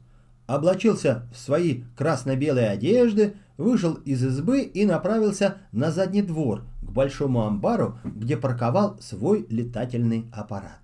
облачился 0.47 1.27
в 1.33 1.39
свои 1.39 1.83
красно-белые 1.97 2.69
одежды, 2.69 3.35
вышел 3.57 3.95
из 3.95 4.23
избы 4.23 4.61
и 4.61 4.85
направился 4.85 5.59
на 5.73 5.91
задний 5.91 6.23
двор 6.23 6.63
к 6.83 6.91
большому 6.91 7.43
амбару, 7.43 7.99
где 8.05 8.37
парковал 8.37 8.99
свой 9.01 9.47
летательный 9.49 10.27
аппарат. 10.33 10.81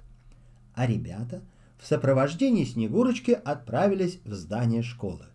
А 0.74 0.86
ребята 0.86 1.42
в 1.78 1.86
сопровождении 1.86 2.64
Снегурочки 2.64 3.32
отправились 3.32 4.20
в 4.24 4.32
здание 4.34 4.82
школы. 4.82 5.26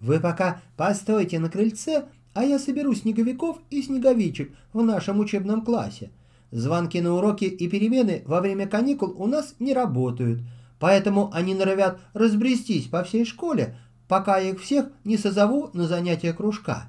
«Вы 0.00 0.20
пока 0.20 0.60
постойте 0.76 1.38
на 1.38 1.50
крыльце, 1.50 2.06
а 2.32 2.44
я 2.44 2.58
соберу 2.58 2.94
снеговиков 2.94 3.58
и 3.70 3.82
снеговичек 3.82 4.52
в 4.72 4.82
нашем 4.82 5.18
учебном 5.18 5.62
классе. 5.62 6.10
Звонки 6.50 7.00
на 7.00 7.14
уроки 7.14 7.44
и 7.44 7.68
перемены 7.68 8.22
во 8.26 8.40
время 8.40 8.66
каникул 8.66 9.14
у 9.16 9.26
нас 9.26 9.54
не 9.58 9.72
работают, 9.72 10.40
поэтому 10.80 11.32
они 11.32 11.54
норовят 11.54 12.00
разбрестись 12.14 12.86
по 12.86 13.04
всей 13.04 13.24
школе, 13.24 13.78
пока 14.08 14.38
я 14.38 14.50
их 14.50 14.60
всех 14.60 14.86
не 15.04 15.16
созову 15.16 15.70
на 15.72 15.86
занятия 15.86 16.32
кружка. 16.32 16.88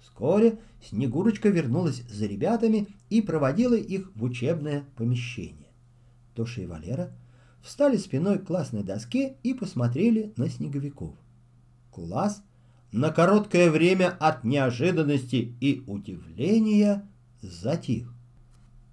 Вскоре 0.00 0.58
Снегурочка 0.88 1.48
вернулась 1.48 2.02
за 2.08 2.26
ребятами 2.26 2.88
и 3.08 3.22
проводила 3.22 3.74
их 3.74 4.10
в 4.14 4.24
учебное 4.24 4.84
помещение. 4.96 5.68
Тоша 6.34 6.62
и 6.62 6.66
Валера 6.66 7.12
встали 7.62 7.96
спиной 7.96 8.38
к 8.38 8.46
классной 8.46 8.82
доске 8.82 9.36
и 9.42 9.54
посмотрели 9.54 10.32
на 10.36 10.48
снеговиков. 10.48 11.14
Класс 11.92 12.42
на 12.90 13.10
короткое 13.10 13.70
время 13.70 14.16
от 14.18 14.44
неожиданности 14.44 15.54
и 15.60 15.84
удивления 15.86 17.08
затих. 17.40 18.12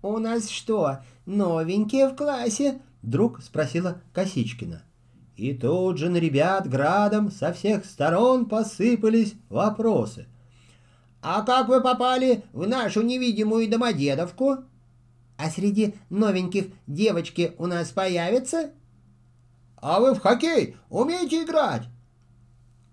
«У 0.02 0.18
нас 0.20 0.50
что, 0.50 1.00
новенькие 1.26 2.10
в 2.10 2.16
классе?»— 2.16 2.82
вдруг 3.02 3.42
спросила 3.42 4.02
Косичкина. 4.14 4.84
И 5.36 5.54
тут 5.54 5.98
же 5.98 6.10
на 6.10 6.18
ребят 6.18 6.70
градом 6.70 7.32
со 7.32 7.54
всех 7.54 7.86
сторон 7.86 8.46
посыпались 8.46 9.36
вопросы. 9.50 10.28
«А 11.22 11.44
как 11.44 11.70
вы 11.70 11.82
попали 11.82 12.44
в 12.52 12.68
нашу 12.68 13.02
невидимую 13.02 13.70
домодедовку? 13.70 14.58
А 15.38 15.50
среди 15.50 15.96
новеньких 16.10 16.68
девочки 16.88 17.54
у 17.58 17.68
нас 17.68 17.90
появятся?» 17.90 18.72
«А 19.78 20.02
вы 20.02 20.14
в 20.14 20.20
хоккей 20.20 20.76
умеете 20.90 21.44
играть?» 21.44 21.84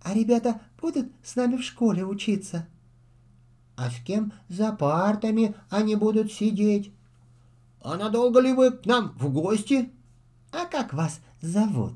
«А 0.03 0.15
ребята 0.15 0.61
будут 0.81 1.09
с 1.25 1.35
нами 1.35 1.57
в 1.57 1.63
школе 1.63 2.05
учиться?» 2.05 2.67
«А 3.77 3.91
с 3.91 3.97
кем 4.07 4.33
за 4.49 4.73
партами 4.73 5.55
они 5.69 5.97
будут 5.97 6.33
сидеть?» 6.33 6.93
А 7.87 7.97
надолго 7.97 8.41
ли 8.41 8.53
вы 8.53 8.73
к 8.73 8.85
нам 8.85 9.15
в 9.17 9.33
гости? 9.33 9.93
А 10.59 10.65
как 10.65 10.95
вас 10.95 11.21
зовут? 11.43 11.93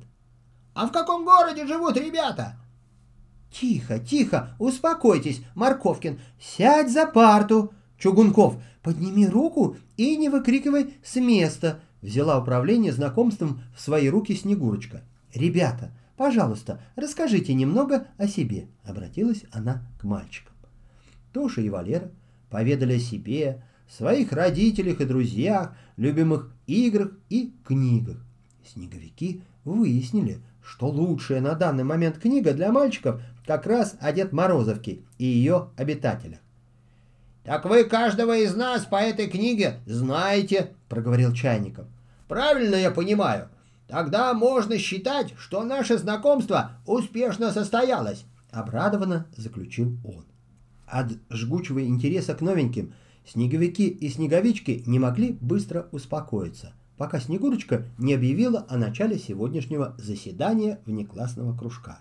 А 0.75 0.87
в 0.87 0.93
каком 0.93 1.25
городе 1.25 1.67
живут 1.67 1.97
ребята? 1.97 2.57
Тихо, 3.51 3.99
тихо, 3.99 4.55
успокойтесь, 4.59 5.43
Марковкин, 5.55 6.21
сядь 6.39 6.93
за 6.93 7.07
парту. 7.07 7.73
Чугунков, 7.97 8.63
подними 8.83 9.27
руку 9.27 9.79
и 9.97 10.15
не 10.19 10.29
выкрикивай 10.29 10.95
с 11.03 11.17
места. 11.17 11.81
Взяла 12.03 12.39
управление 12.39 12.93
знакомством 12.93 13.63
в 13.75 13.81
свои 13.81 14.11
руки 14.11 14.35
Снегурочка. 14.35 15.05
Ребята, 15.33 15.91
пожалуйста, 16.19 16.83
расскажите 16.97 17.55
немного 17.55 18.09
о 18.19 18.29
себе, 18.29 18.69
обратилась 18.85 19.45
она 19.53 19.87
к 19.99 20.05
мальчикам. 20.05 20.55
Тоша 21.33 21.63
и 21.63 21.71
Валера 21.71 22.11
поведали 22.51 22.97
о 22.97 23.01
себе, 23.01 23.65
своих 23.89 24.33
родителях 24.33 25.01
и 25.01 25.07
друзьях, 25.07 25.75
любимых 25.97 26.55
играх 26.67 27.13
и 27.31 27.55
книгах. 27.65 28.19
Снеговики 28.65 29.43
выяснили, 29.65 30.41
что 30.63 30.89
лучшая 30.89 31.41
на 31.41 31.55
данный 31.55 31.85
момент 31.85 32.19
книга 32.19 32.53
для 32.53 32.73
мальчиков 32.73 33.21
как 33.47 33.67
раз 33.67 33.97
о 34.01 34.13
Дед 34.13 34.33
Морозовке 34.33 35.01
и 35.19 35.25
ее 35.25 35.71
обитателях. 35.77 36.39
«Так 37.45 37.65
вы 37.65 37.85
каждого 37.85 38.37
из 38.37 38.55
нас 38.55 38.85
по 38.85 38.97
этой 38.97 39.29
книге 39.29 39.81
знаете»,— 39.87 40.73
проговорил 40.89 41.33
Чайников. 41.33 41.87
«Правильно 42.29 42.77
я 42.77 42.91
понимаю? 42.91 43.49
Тогда 43.89 44.33
можно 44.35 44.79
считать, 44.79 45.35
что 45.39 45.65
наше 45.65 45.99
знакомство 45.99 46.73
успешно 46.87 47.51
состоялось»,— 47.51 48.25
обрадованно 48.51 49.27
заключил 49.37 49.97
он. 50.05 50.25
От 50.87 51.13
жгучего 51.31 51.85
интереса 51.85 52.35
к 52.35 52.41
новеньким— 52.41 52.93
Снеговики 53.27 53.87
и 53.89 54.09
снеговички 54.09 54.83
не 54.87 54.99
могли 54.99 55.39
быстро 55.41 55.87
успокоиться, 55.93 56.73
пока 57.01 57.19
Снегурочка 57.19 57.87
не 57.97 58.13
объявила 58.13 58.67
о 58.69 58.77
начале 58.77 59.19
сегодняшнего 59.19 59.95
заседания 59.97 60.81
внеклассного 60.85 61.57
кружка. 61.57 62.01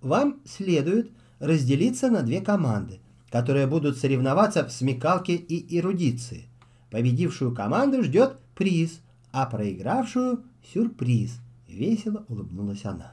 Вам 0.00 0.40
следует 0.46 1.10
разделиться 1.40 2.08
на 2.08 2.22
две 2.22 2.40
команды, 2.40 3.00
которые 3.30 3.66
будут 3.66 3.98
соревноваться 3.98 4.66
в 4.66 4.72
смекалке 4.72 5.34
и 5.34 5.78
эрудиции. 5.78 6.48
Победившую 6.90 7.54
команду 7.54 8.02
ждет 8.02 8.38
приз, 8.54 9.02
а 9.30 9.44
проигравшую– 9.44 10.42
сюрприз. 10.72 11.38
Весело 11.68 12.24
улыбнулась 12.28 12.86
она. 12.86 13.12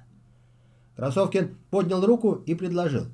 Красовкин 0.95 1.57
поднял 1.71 2.05
руку 2.05 2.41
и 2.45 2.55
предложил. 2.55 3.07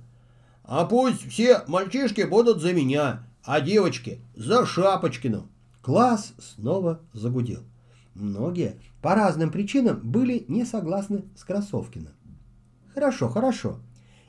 «А 0.63 0.85
пусть 0.85 1.27
все 1.27 1.63
мальчишки 1.65 2.21
будут 2.21 2.61
за 2.61 2.73
меня 2.73 3.23
а 3.43 3.61
девочки 3.61 4.21
за 4.35 4.67
Шапочкину. 4.67 5.47
Класс 5.87 6.33
снова 6.37 6.99
загудел. 7.13 7.61
Многие 8.13 8.75
по 9.01 9.15
разным 9.15 9.51
причинам 9.51 10.01
были 10.03 10.43
не 10.49 10.65
согласны 10.65 11.23
с 11.37 11.45
Красовкиным. 11.45 12.11
Хорошо, 12.93 13.29
хорошо. 13.29 13.79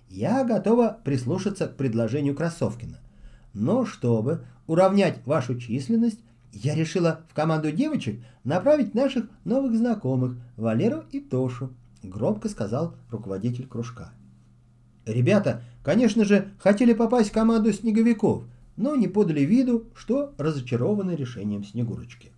Я 0.09 0.44
готова 0.44 1.01
прислушаться 1.03 1.66
к 1.66 1.77
предложению 1.77 2.37
Красовкина. 2.37 3.01
Но 3.55 3.85
чтобы 3.85 4.44
уравнять 4.68 5.27
вашу 5.27 5.59
численность, 5.59 6.21
я 6.53 6.77
решила 6.77 7.23
в 7.29 7.35
команду 7.35 7.73
девочек 7.73 8.23
направить 8.44 8.94
наших 8.94 9.29
новых 9.44 9.77
знакомых, 9.77 10.37
Валеру 10.57 11.07
и 11.11 11.18
Тошу, 11.18 11.75
громко 12.05 12.49
сказал 12.49 12.94
руководитель 13.11 13.66
кружка. 13.66 14.12
Ребята, 15.07 15.64
конечно 15.83 16.25
же, 16.25 16.53
хотели 16.61 16.92
попасть 16.92 17.31
в 17.31 17.33
команду 17.35 17.73
снеговиков– 17.73 18.44
но 18.78 18.94
не 18.94 19.08
подали 19.08 19.40
виду, 19.40 19.88
что 19.94 20.32
разочарованы 20.38 21.10
решением 21.16 21.64
Снегурочки. 21.64 22.30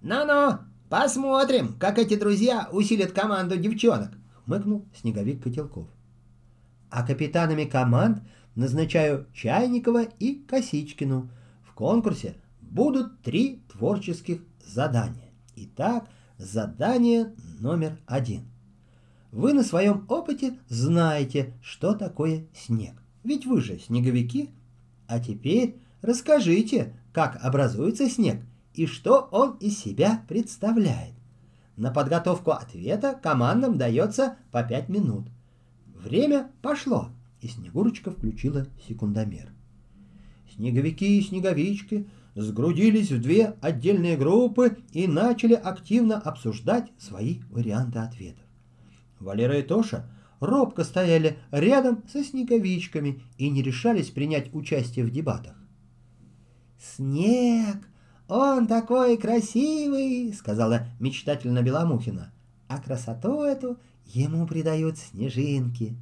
«Ну-ну, 0.00 0.60
посмотрим, 0.88 1.74
как 1.78 1.98
эти 1.98 2.16
друзья 2.16 2.68
усилят 2.72 3.12
команду 3.12 3.56
девчонок»,— 3.56 4.12
хмыкнул 4.44 4.86
Снеговик 4.98 5.42
Котелков. 5.42 5.86
«А 6.90 7.06
капитанами 7.06 7.64
команд 7.64 8.22
назначаю 8.54 9.26
Чайникова 9.34 10.04
и 10.04 10.36
Косичкину. 10.36 11.28
В 11.68 11.74
конкурсе 11.74 12.36
будут 12.62 13.20
три 13.20 13.62
творческих 13.70 14.40
задания. 14.64 15.30
Итак, 15.54 16.08
задание 16.38 17.34
номер 17.60 17.98
один. 18.06 18.44
Вы 19.32 19.52
на 19.52 19.64
своем 19.64 20.06
опыте 20.08 20.58
знаете, 20.68 21.52
что 21.60 21.94
такое 21.94 22.46
снег. 22.54 22.94
Ведь 23.22 23.44
вы 23.44 23.60
же 23.60 23.78
снеговики 23.78 24.50
а 25.06 25.20
теперь 25.20 25.76
расскажите, 26.02 26.94
как 27.12 27.42
образуется 27.42 28.08
снег 28.08 28.42
и 28.74 28.86
что 28.86 29.28
он 29.30 29.56
из 29.58 29.78
себя 29.78 30.22
представляет. 30.28 31.14
На 31.76 31.90
подготовку 31.90 32.52
ответа 32.52 33.18
командам 33.20 33.78
дается 33.78 34.36
по 34.52 34.62
пять 34.62 34.88
минут. 34.88 35.26
Время 35.94 36.50
пошло, 36.62 37.08
и 37.40 37.48
Снегурочка 37.48 38.10
включила 38.10 38.66
секундомер. 38.86 39.52
Снеговики 40.54 41.18
и 41.18 41.22
снеговички 41.22 42.08
сгрудились 42.34 43.10
в 43.10 43.20
две 43.20 43.54
отдельные 43.60 44.16
группы 44.16 44.78
и 44.92 45.06
начали 45.06 45.54
активно 45.54 46.18
обсуждать 46.18 46.92
свои 46.98 47.40
варианты 47.50 47.98
ответов. 48.00 48.44
Валера 49.18 49.58
и 49.58 49.62
Тоша 49.62 50.08
робко 50.44 50.84
стояли 50.84 51.38
рядом 51.50 52.02
со 52.08 52.22
снеговичками 52.22 53.22
и 53.38 53.50
не 53.50 53.62
решались 53.62 54.10
принять 54.10 54.54
участие 54.54 55.04
в 55.04 55.10
дебатах. 55.10 55.56
«Снег! 56.78 57.76
Он 58.28 58.66
такой 58.66 59.16
красивый!»— 59.16 60.32
сказала 60.38 60.86
мечтательно 61.00 61.62
Беломухина. 61.62 62.32
«А 62.68 62.78
красоту 62.78 63.42
эту 63.42 63.78
ему 64.06 64.46
придают 64.46 64.98
снежинки». 64.98 65.96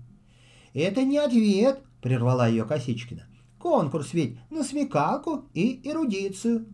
«Это 0.75 1.03
не 1.03 1.19
ответ!»— 1.19 1.81
прервала 2.03 2.49
ее 2.49 2.65
Косичкина. 2.65 3.27
«Конкурс 3.59 4.13
ведь 4.13 4.39
на 4.51 4.65
смекалку 4.65 5.45
и 5.55 5.81
эрудицию». 5.89 6.67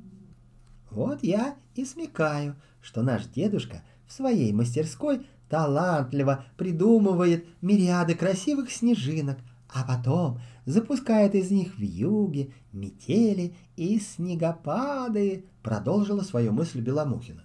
Вот 0.91 1.23
я 1.23 1.57
и 1.75 1.85
смекаю, 1.85 2.57
что 2.81 3.03
наш 3.03 3.27
дедушка 3.27 3.83
в 4.07 4.13
своей 4.13 4.53
мастерской 4.53 5.27
талантливо 5.49 6.45
придумывает 6.57 7.47
мириады 7.61 8.15
красивых 8.15 8.71
снежинок, 8.71 9.39
а 9.69 9.85
потом 9.85 10.41
запускает 10.67 11.35
из 11.35 11.51
них 11.51 11.79
вьюги, 11.79 12.53
метели 12.73 13.55
и 13.77 13.99
снегопады, 13.99 15.45
продолжила 15.63 16.23
свою 16.23 16.53
мысль 16.53 16.81
Беломухина. 16.81 17.45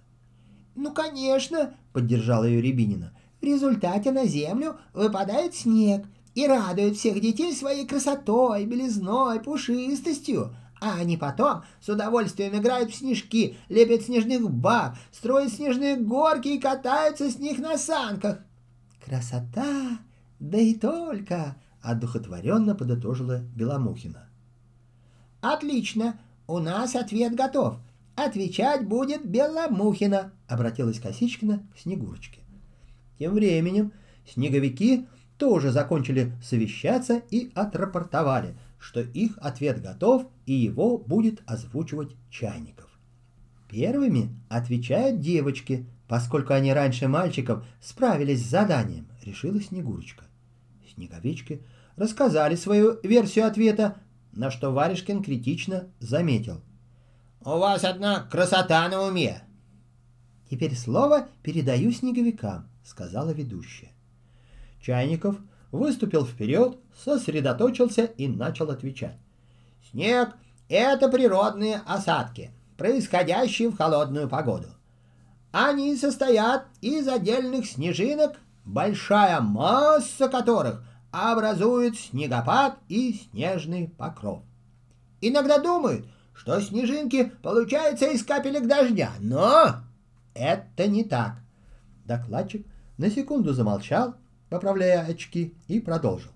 «Ну, 0.76 0.92
конечно!»— 0.94 1.74
поддержала 1.94 2.46
ее 2.46 2.62
Рябинина. 2.62 3.16
«В 3.42 3.46
результате 3.46 4.12
на 4.12 4.26
землю 4.26 4.78
выпадает 4.94 5.56
снег 5.56 6.06
и 6.34 6.48
радует 6.48 6.96
всех 6.96 7.20
детей 7.22 7.54
своей 7.54 7.86
красотой, 7.86 8.66
белизной, 8.66 9.40
пушистостью, 9.40 10.56
а 10.84 10.96
они 11.00 11.16
потом 11.16 11.64
с 11.80 11.88
удовольствием 11.88 12.58
играют 12.58 12.92
в 12.92 12.96
снежки, 12.96 13.56
лепят 13.70 14.02
снежных 14.02 14.52
баб, 14.52 14.98
строят 15.14 15.54
снежные 15.54 15.96
горки 15.96 16.50
и 16.50 16.60
катаются 16.60 17.32
с 17.32 17.40
них 17.40 17.60
на 17.60 17.78
санках. 17.78 18.40
Красота! 19.04 20.00
Да 20.42 20.58
и 20.58 20.74
только! 20.76 21.56
Одухотворенно 21.82 22.76
подытожила 22.76 23.40
Беломухина. 23.56 24.28
Отлично! 25.40 26.20
У 26.48 26.60
нас 26.60 26.96
ответ 26.96 27.34
готов. 27.34 27.78
Отвечать 28.16 28.86
будет 28.86 29.26
Беломухина, 29.26 30.34
обратилась 30.50 31.00
Косичкина 31.00 31.66
к 31.74 31.80
Снегурочке. 31.80 32.42
Тем 33.18 33.36
временем 33.36 33.94
снеговики 34.28 35.08
тоже 35.38 35.72
закончили 35.72 36.34
совещаться 36.44 37.22
и 37.32 37.54
отрапортовали– 37.56 38.58
что 38.84 39.00
их 39.00 39.38
ответ 39.38 39.82
готов 39.82 40.28
и 40.46 40.52
его 40.52 40.98
будет 40.98 41.42
озвучивать 41.46 42.18
Чайников. 42.30 42.90
Первыми 43.70 44.38
отвечают 44.50 45.22
девочки, 45.22 45.88
поскольку 46.10 46.54
они 46.54 46.74
раньше 46.74 47.08
мальчиков 47.08 47.66
справились 47.80 48.44
с 48.44 48.50
заданием, 48.50 49.08
решила 49.24 49.62
Снегурочка. 49.62 50.26
Снеговички 50.94 51.64
рассказали 51.96 52.56
свою 52.56 53.00
версию 53.04 53.48
ответа, 53.48 53.96
на 54.34 54.52
что 54.52 54.72
Варежкин 54.72 55.24
критично 55.24 55.88
заметил. 56.00 56.62
«У 57.40 57.52
вас 57.52 57.86
одна 57.86 58.24
красота 58.24 58.88
на 58.90 59.02
уме!» 59.02 59.44
«Теперь 60.50 60.76
слово 60.76 61.30
передаю 61.42 61.94
снеговикам»,— 61.94 62.68
сказала 62.84 63.30
ведущая. 63.30 63.92
Чайников— 64.82 65.38
выступил 65.74 66.26
вперед, 66.26 66.78
сосредоточился 67.04 68.06
и 68.06 68.28
начал 68.30 68.70
отвечать. 68.70 69.18
«Снег— 69.92 70.30
это 70.70 71.10
природные 71.10 71.82
осадки, 71.86 72.52
происходящие 72.78 73.70
в 73.70 73.76
холодную 73.76 74.30
погоду. 74.30 74.68
Они 75.52 75.96
состоят 75.98 76.68
из 76.80 77.08
отдельных 77.08 77.66
снежинок, 77.66 78.38
большая 78.64 79.42
масса 79.42 80.30
которых 80.30 80.84
образует 81.12 81.98
снегопад 81.98 82.78
и 82.88 83.14
снежный 83.14 83.88
покров. 83.88 84.44
Иногда 85.22 85.58
думают, 85.58 86.06
что 86.34 86.60
снежинки 86.62 87.32
получаются 87.42 88.06
из 88.08 88.24
капелек 88.24 88.68
дождя, 88.68 89.12
но 89.20 89.76
это 90.36 90.88
не 90.88 91.04
так. 91.04 91.38
Докладчик 92.06 92.66
на 92.98 93.10
секунду 93.10 93.54
замолчал, 93.54 94.16
поправляя 94.54 95.04
очки, 95.08 95.56
и 95.68 95.80
продолжил. 95.80 96.30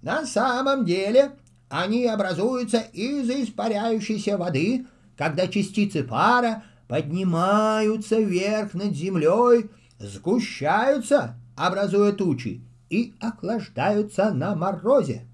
На 0.00 0.24
самом 0.26 0.84
деле 0.84 1.32
они 1.68 2.06
образуются 2.06 2.78
из 2.78 3.28
испаряющейся 3.28 4.38
воды, 4.38 4.86
когда 5.16 5.48
частицы 5.48 6.04
пара 6.04 6.62
поднимаются 6.86 8.20
вверх 8.20 8.74
над 8.74 8.94
землей, 8.94 9.70
сгущаются, 9.98 11.34
образуя 11.56 12.12
тучи, 12.12 12.62
и 12.90 13.12
охлаждаются 13.18 14.30
на 14.30 14.54
морозе. 14.54 15.26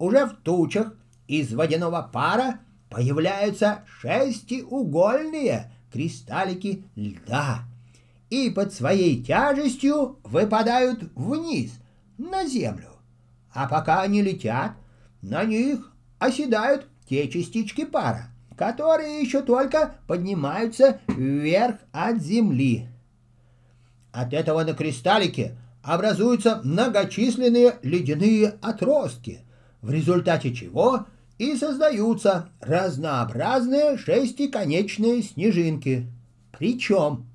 Уже 0.00 0.26
в 0.26 0.34
тучах 0.42 0.94
из 1.28 1.54
водяного 1.54 2.10
пара 2.12 2.58
появляются 2.90 3.84
шестиугольные 4.00 5.70
кристаллики 5.92 6.82
льда— 6.96 7.60
и 8.30 8.50
под 8.50 8.72
своей 8.72 9.22
тяжестью 9.22 10.18
выпадают 10.24 11.10
вниз, 11.14 11.72
на 12.18 12.46
землю. 12.46 12.90
А 13.52 13.68
пока 13.68 14.02
они 14.02 14.22
летят, 14.22 14.72
на 15.22 15.44
них 15.44 15.92
оседают 16.18 16.86
те 17.08 17.28
частички 17.28 17.84
пара, 17.84 18.30
которые 18.56 19.20
еще 19.20 19.42
только 19.42 19.96
поднимаются 20.06 21.00
вверх 21.08 21.76
от 21.92 22.20
земли. 22.20 22.88
От 24.12 24.32
этого 24.32 24.64
на 24.64 24.72
кристаллике 24.72 25.56
образуются 25.82 26.60
многочисленные 26.64 27.76
ледяные 27.82 28.54
отростки, 28.62 29.40
в 29.82 29.90
результате 29.90 30.54
чего 30.54 31.06
и 31.38 31.54
создаются 31.56 32.48
разнообразные 32.60 33.98
шестиконечные 33.98 35.22
снежинки. 35.22 36.06
Причем 36.58 37.26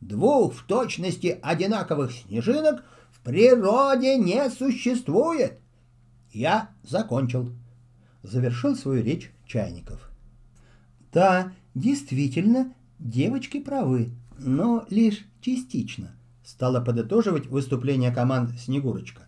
Двух 0.00 0.54
в 0.54 0.66
точности 0.66 1.38
одинаковых 1.42 2.12
снежинок 2.12 2.84
в 3.10 3.20
природе 3.20 4.16
не 4.16 4.48
существует. 4.50 5.58
Я 6.32 6.70
закончил. 6.82 7.52
Завершил 8.22 8.76
свою 8.76 9.02
речь 9.02 9.30
Чайников. 9.46 10.10
Да, 11.12 11.52
действительно, 11.74 12.72
девочки 12.98 13.60
правы, 13.60 14.10
но 14.38 14.86
лишь 14.90 15.26
частично. 15.40 16.14
Стала 16.44 16.80
подытоживать 16.80 17.46
выступление 17.46 18.10
команд 18.10 18.58
Снегурочка. 18.58 19.22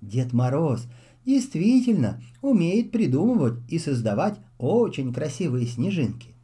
Дед 0.00 0.32
Мороз 0.32 0.86
действительно 1.24 2.22
умеет 2.42 2.90
придумывать 2.90 3.60
и 3.68 3.78
создавать 3.78 4.38
очень 4.58 5.12
красивые 5.12 5.66
снежинки. 5.66 6.34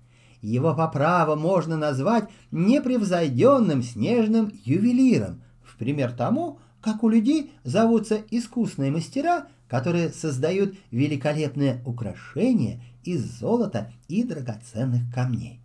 Его 0.45 0.75
по 0.75 0.89
праву 0.89 1.37
можно 1.37 1.79
назвать 1.79 2.29
непревзойденным 2.51 3.83
снежным 3.83 4.53
ювелиром, 4.63 5.43
в 5.63 5.79
пример 5.79 6.13
тому, 6.13 6.59
как 6.83 7.03
у 7.03 7.09
людей 7.09 7.55
зовутся 7.65 8.21
искусные 8.31 8.91
мастера, 8.91 9.47
которые 9.69 10.11
создают 10.11 10.75
великолепные 10.91 11.83
украшения 11.87 12.83
из 13.05 13.25
золота 13.25 13.91
и 14.07 14.23
драгоценных 14.23 15.11
камней. 15.15 15.63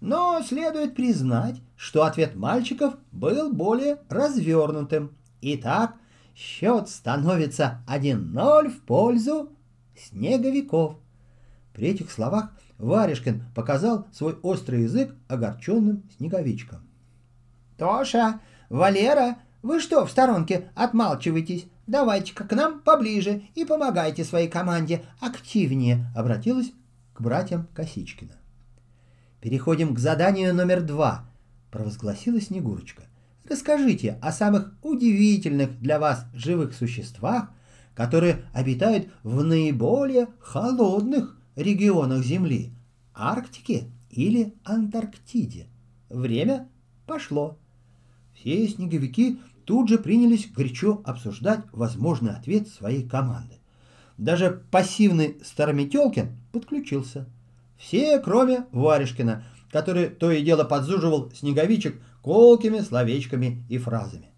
Но 0.00 0.42
следует 0.42 0.96
признать, 0.96 1.60
что 1.76 2.02
ответ 2.02 2.34
мальчиков 2.34 2.94
был 3.12 3.52
более 3.52 3.98
развернутым. 4.08 5.12
Итак, 5.42 5.94
счет 6.34 6.88
становится 6.88 7.84
1-0 7.86 8.68
в 8.68 8.80
пользу 8.80 9.52
снеговиков. 9.96 10.96
При 11.72 11.90
этих 11.90 12.10
словах 12.10 12.50
Варежкин 12.78 13.44
показал 13.54 14.06
свой 14.12 14.34
острый 14.42 14.82
язык 14.82 15.14
огорченным 15.26 16.04
снеговичкам. 16.16 16.80
«Тоша, 17.76 18.40
Валера, 18.68 19.38
вы 19.62 19.80
что 19.80 20.06
в 20.06 20.10
сторонке 20.10 20.70
отмалчиваетесь? 20.74 21.66
Давайте-ка 21.86 22.44
к 22.44 22.52
нам 22.52 22.80
поближе 22.80 23.42
и 23.54 23.64
помогайте 23.64 24.24
своей 24.24 24.48
команде 24.48 25.02
активнее»,— 25.20 26.06
обратилась 26.16 26.72
к 27.14 27.20
братьям 27.20 27.66
Косичкина. 27.74 28.34
«Переходим 29.40 29.94
к 29.94 29.98
заданию 29.98 30.54
номер 30.54 30.82
два»,— 30.82 31.28
провозгласила 31.70 32.40
Снегурочка. 32.40 33.04
«Расскажите 33.48 34.18
о 34.20 34.32
самых 34.32 34.72
удивительных 34.82 35.80
для 35.80 35.98
вас 35.98 36.26
живых 36.34 36.74
существах, 36.74 37.50
которые 37.94 38.44
обитают 38.52 39.08
в 39.22 39.42
наиболее 39.42 40.28
холодных 40.40 41.37
регионах 41.58 42.24
Земли, 42.24 42.72
Арктике 43.14 43.90
или 44.10 44.54
Антарктиде. 44.64 45.66
Время 46.08 46.68
пошло. 47.06 47.58
Все 48.34 48.66
снеговики 48.68 49.38
тут 49.64 49.88
же 49.88 49.98
принялись 49.98 50.50
горячо 50.50 51.02
обсуждать 51.04 51.60
возможный 51.72 52.32
ответ 52.32 52.68
своей 52.68 53.06
команды. 53.06 53.56
Даже 54.16 54.62
пассивный 54.70 55.38
Старометелкин 55.44 56.36
подключился. 56.52 57.26
Все, 57.76 58.18
кроме 58.18 58.66
Варежкина, 58.72 59.44
который 59.70 60.08
то 60.08 60.30
и 60.30 60.42
дело 60.42 60.64
подзуживал 60.64 61.30
снеговичек 61.32 62.00
колкими 62.22 62.80
словечками 62.80 63.64
и 63.68 63.78
фразами. 63.78 64.30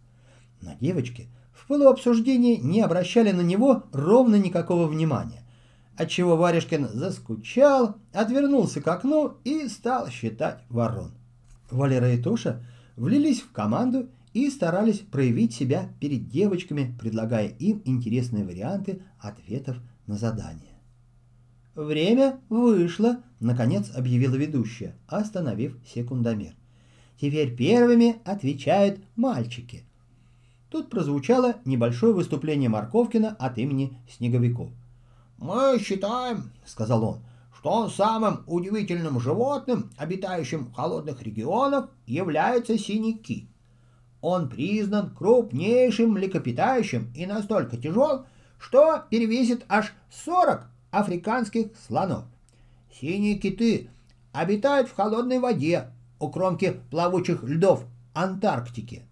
Но 0.60 0.72
девочки 0.80 1.28
в 1.52 1.66
пылу 1.66 1.88
обсуждения 1.88 2.56
не 2.56 2.80
обращали 2.80 3.32
на 3.32 3.40
него 3.40 3.84
ровно 3.92 4.36
никакого 4.36 4.86
внимания, 4.86 5.44
отчего 6.00 6.36
Варежкин 6.36 6.88
заскучал, 6.88 7.96
отвернулся 8.12 8.80
к 8.80 8.88
окну 8.88 9.34
и 9.44 9.68
стал 9.68 10.08
считать 10.08 10.64
ворон. 10.70 11.12
Валера 11.70 12.12
и 12.12 12.20
Тоша 12.20 12.64
влились 12.96 13.42
в 13.42 13.52
команду 13.52 14.08
и 14.32 14.48
старались 14.48 15.00
проявить 15.00 15.52
себя 15.52 15.90
перед 16.00 16.28
девочками, 16.28 16.96
предлагая 16.98 17.48
им 17.48 17.82
интересные 17.84 18.44
варианты 18.44 19.02
ответов 19.18 19.76
на 20.06 20.16
задание. 20.16 20.78
«Время 21.74 22.40
вышло»,— 22.48 23.22
наконец 23.40 23.90
объявила 23.94 24.36
ведущая, 24.36 24.96
остановив 25.06 25.76
секундомер. 25.86 26.54
«Теперь 27.20 27.54
первыми 27.54 28.16
отвечают 28.24 29.00
мальчики». 29.16 29.84
Тут 30.70 30.88
прозвучало 30.88 31.56
небольшое 31.64 32.14
выступление 32.14 32.68
Марковкина 32.70 33.36
от 33.38 33.58
имени 33.58 33.98
Снеговиков. 34.08 34.70
«Мы 35.40 35.78
считаем,— 35.78 36.52
сказал 36.66 37.02
он,— 37.02 37.20
что 37.58 37.88
самым 37.88 38.44
удивительным 38.46 39.18
животным, 39.18 39.90
обитающим 39.96 40.66
в 40.66 40.74
холодных 40.74 41.22
регионах, 41.22 41.88
является 42.06 42.76
синий 42.78 43.14
кит. 43.14 43.48
Он 44.20 44.50
признан 44.50 45.14
крупнейшим 45.14 46.10
млекопитающим 46.10 47.10
и 47.16 47.24
настолько 47.24 47.78
тяжел, 47.78 48.26
что 48.58 49.02
перевесит 49.08 49.64
аж 49.70 49.94
40 50.10 50.66
африканских 50.90 51.68
слонов. 51.86 52.24
Синие 53.00 53.36
киты 53.36 53.88
обитают 54.32 54.88
в 54.88 54.94
холодной 54.94 55.38
воде 55.38 55.90
у 56.18 56.28
кромки 56.28 56.82
плавучих 56.90 57.42
льдов 57.44 57.86
Антарктики. 58.12 59.06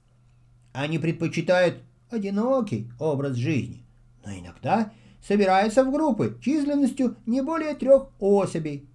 Они 0.74 0.98
предпочитают 0.98 1.82
одинокий 2.10 2.90
образ 2.98 3.36
жизни, 3.36 3.82
но 4.26 4.32
иногда 4.32 4.92
собираются 5.26 5.84
в 5.84 5.92
группы 5.92 6.38
численностью 6.42 7.16
не 7.26 7.40
более 7.40 7.74
трех 7.74 8.08
особей. 8.18 8.88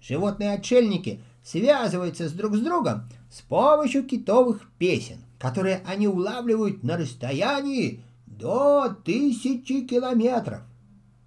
Животные-отшельники 0.00 1.20
связываются 1.42 2.28
с 2.28 2.32
друг 2.32 2.56
с 2.56 2.60
другом 2.60 3.08
с 3.30 3.40
помощью 3.40 4.04
китовых 4.04 4.68
песен, 4.78 5.18
которые 5.38 5.82
они 5.86 6.08
улавливают 6.08 6.82
на 6.82 6.96
расстоянии 6.96 8.02
до 8.26 8.88
тысячи 9.04 9.82
километров. 9.82 10.60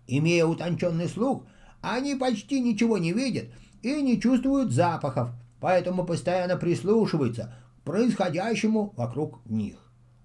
Имея 0.08 0.46
утонченный 0.46 1.10
слух, 1.10 1.44
они 1.82 2.16
почти 2.16 2.60
ничего 2.60 2.98
не 2.98 3.14
видят 3.14 3.46
и 3.82 4.02
не 4.02 4.20
чувствуют 4.20 4.72
запахов, 4.72 5.30
поэтому 5.60 6.06
постоянно 6.06 6.58
прислушиваются 6.58 7.54
к 7.80 7.86
происходящему 7.86 8.94
вокруг 8.96 9.40
них. 9.46 9.78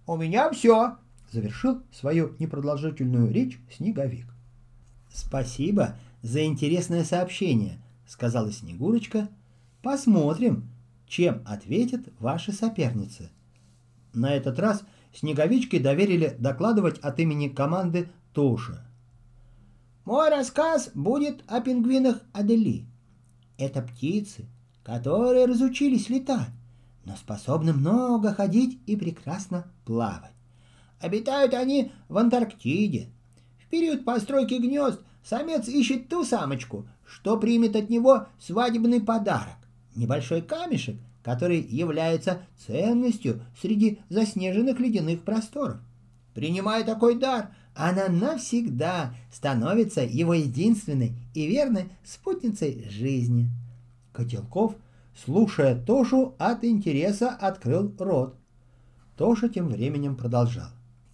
«У 0.07 0.17
меня 0.17 0.51
все!»— 0.51 0.97
завершил 1.33 1.83
свою 1.91 2.35
непродолжительную 2.39 3.33
речь 3.33 3.59
Снеговик. 3.75 4.27
«Спасибо 5.11 5.97
за 6.23 6.45
интересное 6.45 7.05
сообщение»,— 7.05 7.81
сказала 8.07 8.53
Снегурочка. 8.53 9.29
«Посмотрим, 9.83 10.69
чем 11.07 11.43
ответят 11.47 12.09
ваши 12.21 12.53
соперницы». 12.53 13.31
На 14.13 14.35
этот 14.35 14.59
раз 14.59 14.83
Снеговичке 15.15 15.81
доверили 15.81 16.37
докладывать 16.39 16.99
от 16.99 17.19
имени 17.19 17.49
команды 17.49 18.09
Тоша. 18.33 18.87
Мой 20.05 20.31
рассказ 20.31 20.91
будет 20.95 21.45
о 21.47 21.61
пингвинах 21.61 22.21
Адели. 22.33 22.87
Это 23.57 23.83
птицы, 23.83 24.47
которые 24.83 25.47
разучились 25.47 26.09
летать, 26.09 26.51
но 27.05 27.17
способны 27.17 27.73
много 27.73 28.35
ходить 28.35 28.81
и 28.87 28.97
прекрасно 28.97 29.67
плавать. 29.85 30.33
Обитают 31.03 31.53
они 31.53 31.93
в 32.09 32.17
Антарктиде. 32.17 33.09
В 33.59 33.69
период 33.69 34.05
постройки 34.05 34.55
гнезд 34.55 35.01
самец 35.23 35.69
ищет 35.69 36.09
ту 36.09 36.25
самочку, 36.25 36.87
что 37.05 37.37
примет 37.39 37.77
от 37.77 37.91
него 37.91 38.29
свадебный 38.41 39.01
подарок. 39.01 39.57
Небольшой 39.95 40.41
камешек, 40.41 40.97
который 41.23 41.61
является 41.61 42.43
ценностью 42.67 43.43
среди 43.61 44.01
заснеженных 44.09 44.81
ледяных 44.81 45.23
просторов. 45.23 45.79
Принимая 46.35 46.85
такой 46.85 47.17
дар– 47.19 47.55
она 47.75 48.09
навсегда 48.09 49.15
становится 49.33 50.03
его 50.03 50.35
единственной 50.35 51.15
и 51.35 51.47
верной 51.47 51.91
спутницей 52.05 52.87
жизни. 52.91 53.49
Котелков, 54.13 54.75
слушая 55.25 55.75
Тошу, 55.83 56.35
от 56.39 56.65
интереса 56.65 57.31
открыл 57.31 57.95
рот. 57.99 58.37
Тоша 59.17 59.49
тем 59.49 59.69
временем 59.69 60.17
продолжал. 60.17 60.69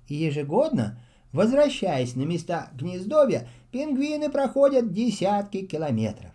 Ежегодно, 0.08 0.98
возвращаясь 1.32 2.16
на 2.16 2.22
места 2.22 2.70
гнездовья, 2.74 3.48
пингвины 3.70 4.30
проходят 4.30 4.92
десятки 4.92 5.66
километров. 5.66 6.30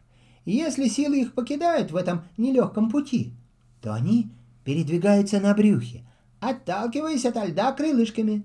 И 0.45 0.51
если 0.51 0.87
силы 0.87 1.21
их 1.21 1.33
покидают 1.33 1.91
в 1.91 1.95
этом 1.95 2.23
нелегком 2.37 2.89
пути, 2.91 3.33
то 3.81 3.93
они 3.93 4.29
передвигаются 4.63 5.39
на 5.39 5.53
брюхе, 5.53 6.03
отталкиваясь 6.39 7.25
от 7.25 7.35
льда 7.47 7.71
крылышками. 7.71 8.43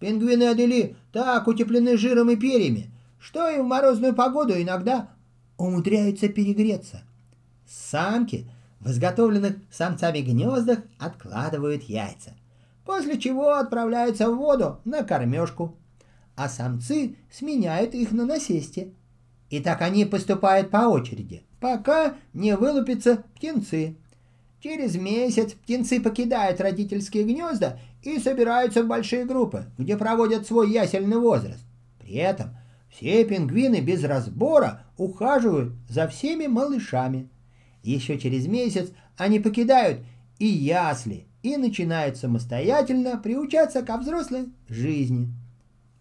Пингвины 0.00 0.44
Адели 0.44 0.96
так 1.12 1.46
утеплены 1.48 1.96
жиром 1.96 2.30
и 2.30 2.36
перьями, 2.36 2.90
что 3.18 3.48
и 3.48 3.60
в 3.60 3.64
морозную 3.64 4.14
погоду 4.14 4.54
иногда 4.54 5.10
умудряются 5.56 6.28
перегреться. 6.28 7.02
Самки 7.66 8.48
в 8.80 8.90
изготовленных 8.90 9.56
самцами 9.70 10.20
гнездах 10.20 10.80
откладывают 10.98 11.82
яйца, 11.84 12.34
после 12.86 13.18
чего 13.18 13.54
отправляются 13.54 14.30
в 14.30 14.36
воду 14.36 14.80
на 14.84 15.02
кормежку, 15.02 15.76
а 16.36 16.48
самцы 16.48 17.16
сменяют 17.30 17.94
их 17.94 18.12
на 18.12 18.24
насесте. 18.24 18.92
И 19.50 19.60
так 19.60 19.82
они 19.82 20.04
поступают 20.04 20.70
по 20.70 20.88
очереди, 20.88 21.42
пока 21.60 22.14
не 22.32 22.56
вылупятся 22.56 23.24
птенцы. 23.34 23.96
Через 24.60 24.96
месяц 24.96 25.52
птенцы 25.52 26.00
покидают 26.00 26.60
родительские 26.60 27.24
гнезда 27.24 27.78
и 28.02 28.18
собираются 28.18 28.82
в 28.82 28.86
большие 28.86 29.24
группы, 29.24 29.66
где 29.76 29.96
проводят 29.96 30.46
свой 30.46 30.70
ясельный 30.70 31.18
возраст. 31.18 31.64
При 32.00 32.14
этом 32.14 32.56
все 32.88 33.24
пингвины 33.24 33.80
без 33.80 34.02
разбора 34.04 34.84
ухаживают 34.96 35.74
за 35.88 36.08
всеми 36.08 36.46
малышами. 36.46 37.28
Еще 37.82 38.18
через 38.18 38.46
месяц 38.46 38.90
они 39.16 39.38
покидают 39.38 40.00
и 40.38 40.46
ясли, 40.46 41.26
и 41.42 41.56
начинают 41.56 42.16
самостоятельно 42.16 43.18
приучаться 43.18 43.82
ко 43.82 43.98
взрослой 43.98 44.48
жизни. 44.68 45.32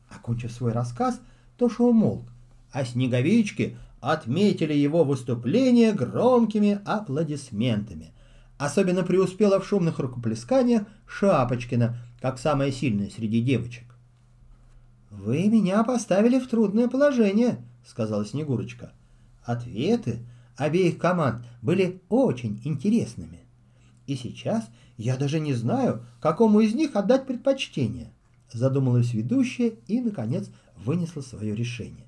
Окончив 0.09 0.51
свой 0.51 0.71
рассказ, 0.71 1.19
Тоша 1.57 1.83
умолк, 1.83 2.27
а 2.71 2.85
снеговички 2.85 3.77
отметили 4.01 4.73
его 4.73 5.03
выступление 5.03 5.93
громкими 5.93 6.79
аплодисментами. 6.85 8.11
Особенно 8.57 9.03
преуспела 9.03 9.59
в 9.59 9.67
шумных 9.67 9.99
рукоплесканиях 9.99 10.83
Шапочкина, 11.07 11.97
как 12.21 12.39
самая 12.39 12.71
сильная 12.71 13.09
среди 13.09 13.41
девочек. 13.41 13.83
«Вы 15.09 15.47
меня 15.47 15.83
поставили 15.83 16.39
в 16.39 16.47
трудное 16.47 16.87
положение»,— 16.87 17.57
сказала 17.85 18.25
Снегурочка. 18.25 18.93
Ответы 19.43 20.19
обеих 20.57 20.97
команд 20.97 21.45
были 21.61 22.01
очень 22.09 22.61
интересными. 22.63 23.39
И 24.07 24.15
сейчас 24.15 24.67
я 24.97 25.17
даже 25.17 25.39
не 25.39 25.53
знаю, 25.53 26.05
какому 26.21 26.61
из 26.61 26.73
них 26.73 26.95
отдать 26.95 27.25
предпочтение. 27.25 28.11
Задумалась 28.51 29.13
ведущая 29.13 29.73
и, 29.87 29.99
наконец, 29.99 30.49
вынесла 30.77 31.21
свое 31.21 31.55
решение. 31.55 32.05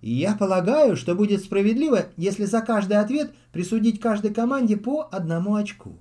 Я 0.00 0.36
полагаю, 0.36 0.96
что 0.96 1.14
будет 1.14 1.42
справедливо, 1.42 2.06
если 2.16 2.44
за 2.44 2.60
каждый 2.60 2.98
ответ 2.98 3.34
присудить 3.52 4.00
каждой 4.00 4.32
команде 4.32 4.76
по 4.76 5.08
одному 5.10 5.56
очку. 5.56 5.98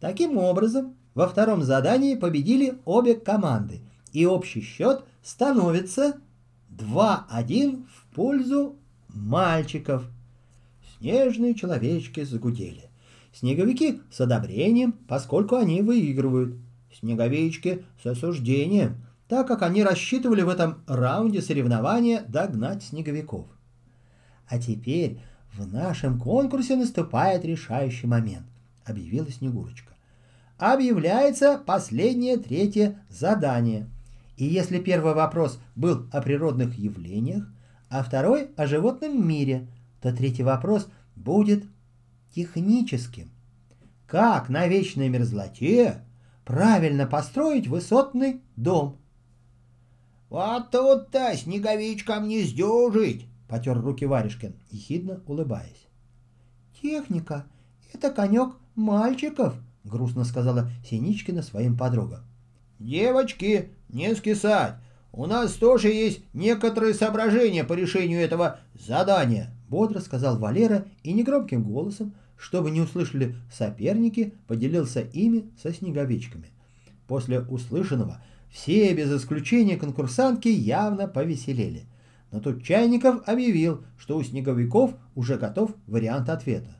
Таким 0.00 0.36
образом, 0.36 0.94
во 1.14 1.26
втором 1.26 1.62
задании 1.62 2.16
победили 2.16 2.78
обе 2.84 3.14
команды, 3.14 3.80
и 4.12 4.26
общий 4.26 4.60
счет 4.60 5.04
становится 5.22 6.18
2-1 6.70 7.86
в 7.86 8.14
пользу 8.14 8.76
мальчиков. 9.08 10.04
Снежные 10.98 11.54
человечки 11.54 12.22
загудели. 12.24 12.90
Снеговики 13.34 14.00
с 14.10 14.20
одобрением, 14.20 14.92
поскольку 14.92 15.56
они 15.56 15.82
выигрывают. 15.82 16.56
Снеговички 17.00 17.84
с 18.00 18.06
осуждением, 18.06 19.04
так 19.28 19.48
как 19.48 19.62
они 19.62 19.82
рассчитывали 19.82 20.42
в 20.42 20.48
этом 20.48 20.84
раунде 20.86 21.42
соревнования 21.42 22.22
догнать 22.28 22.84
снеговиков. 22.84 23.46
А 24.48 24.58
теперь 24.60 25.18
в 25.52 25.66
нашем 25.66 26.20
конкурсе 26.20 26.76
наступает 26.76 27.44
решающий 27.44 28.06
момент, 28.06 28.46
объявила 28.84 29.28
Снегурочка. 29.30 29.92
объявляется 30.56 31.60
последнее 31.64 32.36
третье 32.36 33.02
задание. 33.08 33.88
И 34.36 34.44
если 34.44 34.78
первый 34.78 35.14
вопрос 35.14 35.58
был 35.74 36.06
о 36.12 36.22
природных 36.22 36.78
явлениях, 36.78 37.48
а 37.88 38.04
второй 38.04 38.50
о 38.56 38.66
животном 38.66 39.26
мире, 39.26 39.66
то 40.00 40.14
третий 40.14 40.44
вопрос 40.44 40.88
будет 41.16 41.64
техническим. 42.34 43.30
Как 44.06 44.48
на 44.48 44.66
вечной 44.66 45.08
мерзлоте 45.08 46.02
правильно 46.44 47.06
построить 47.06 47.68
высотный 47.68 48.42
дом? 48.56 48.98
«Вот 50.28 50.70
тут-то 50.70 51.34
снеговичкам 51.36 52.26
не 52.26 52.42
сдюжить!»— 52.42 53.26
потер 53.48 53.80
руки 53.80 54.04
Варежкин, 54.04 54.54
ехидно 54.70 55.20
улыбаясь. 55.26 55.86
«Техника— 56.82 57.46
это 57.92 58.10
конек 58.10 58.56
мальчиков»,— 58.74 59.54
грустно 59.84 60.24
сказала 60.24 60.70
Синичкина 60.88 61.42
своим 61.42 61.76
подругам. 61.76 62.24
«Девочки, 62.78 63.70
не 63.88 64.14
скисать! 64.16 64.74
У 65.12 65.26
нас 65.26 65.52
тоже 65.52 65.88
есть 65.88 66.22
некоторые 66.34 66.94
соображения 66.94 67.62
по 67.62 67.74
решению 67.74 68.20
этого 68.20 68.58
задания»,— 68.74 69.54
бодро 69.68 70.00
сказал 70.00 70.38
Валера 70.38 70.86
и 71.04 71.12
негромким 71.12 71.62
голосом, 71.62 72.14
чтобы 72.36 72.70
не 72.70 72.80
услышали 72.80 73.36
соперники, 73.52 74.34
поделился 74.46 75.00
ими 75.00 75.50
со 75.62 75.72
снеговичками. 75.72 76.48
После 77.06 77.40
услышанного 77.40 78.22
все 78.50 78.94
без 78.94 79.12
исключения 79.12 79.76
конкурсантки 79.76 80.48
явно 80.48 81.08
повеселели. 81.08 81.86
Но 82.30 82.40
тут 82.40 82.64
Чайников 82.64 83.28
объявил, 83.28 83.84
что 83.96 84.16
у 84.16 84.22
снеговиков 84.22 84.94
уже 85.14 85.36
готов 85.36 85.74
вариант 85.86 86.28
ответа. 86.28 86.76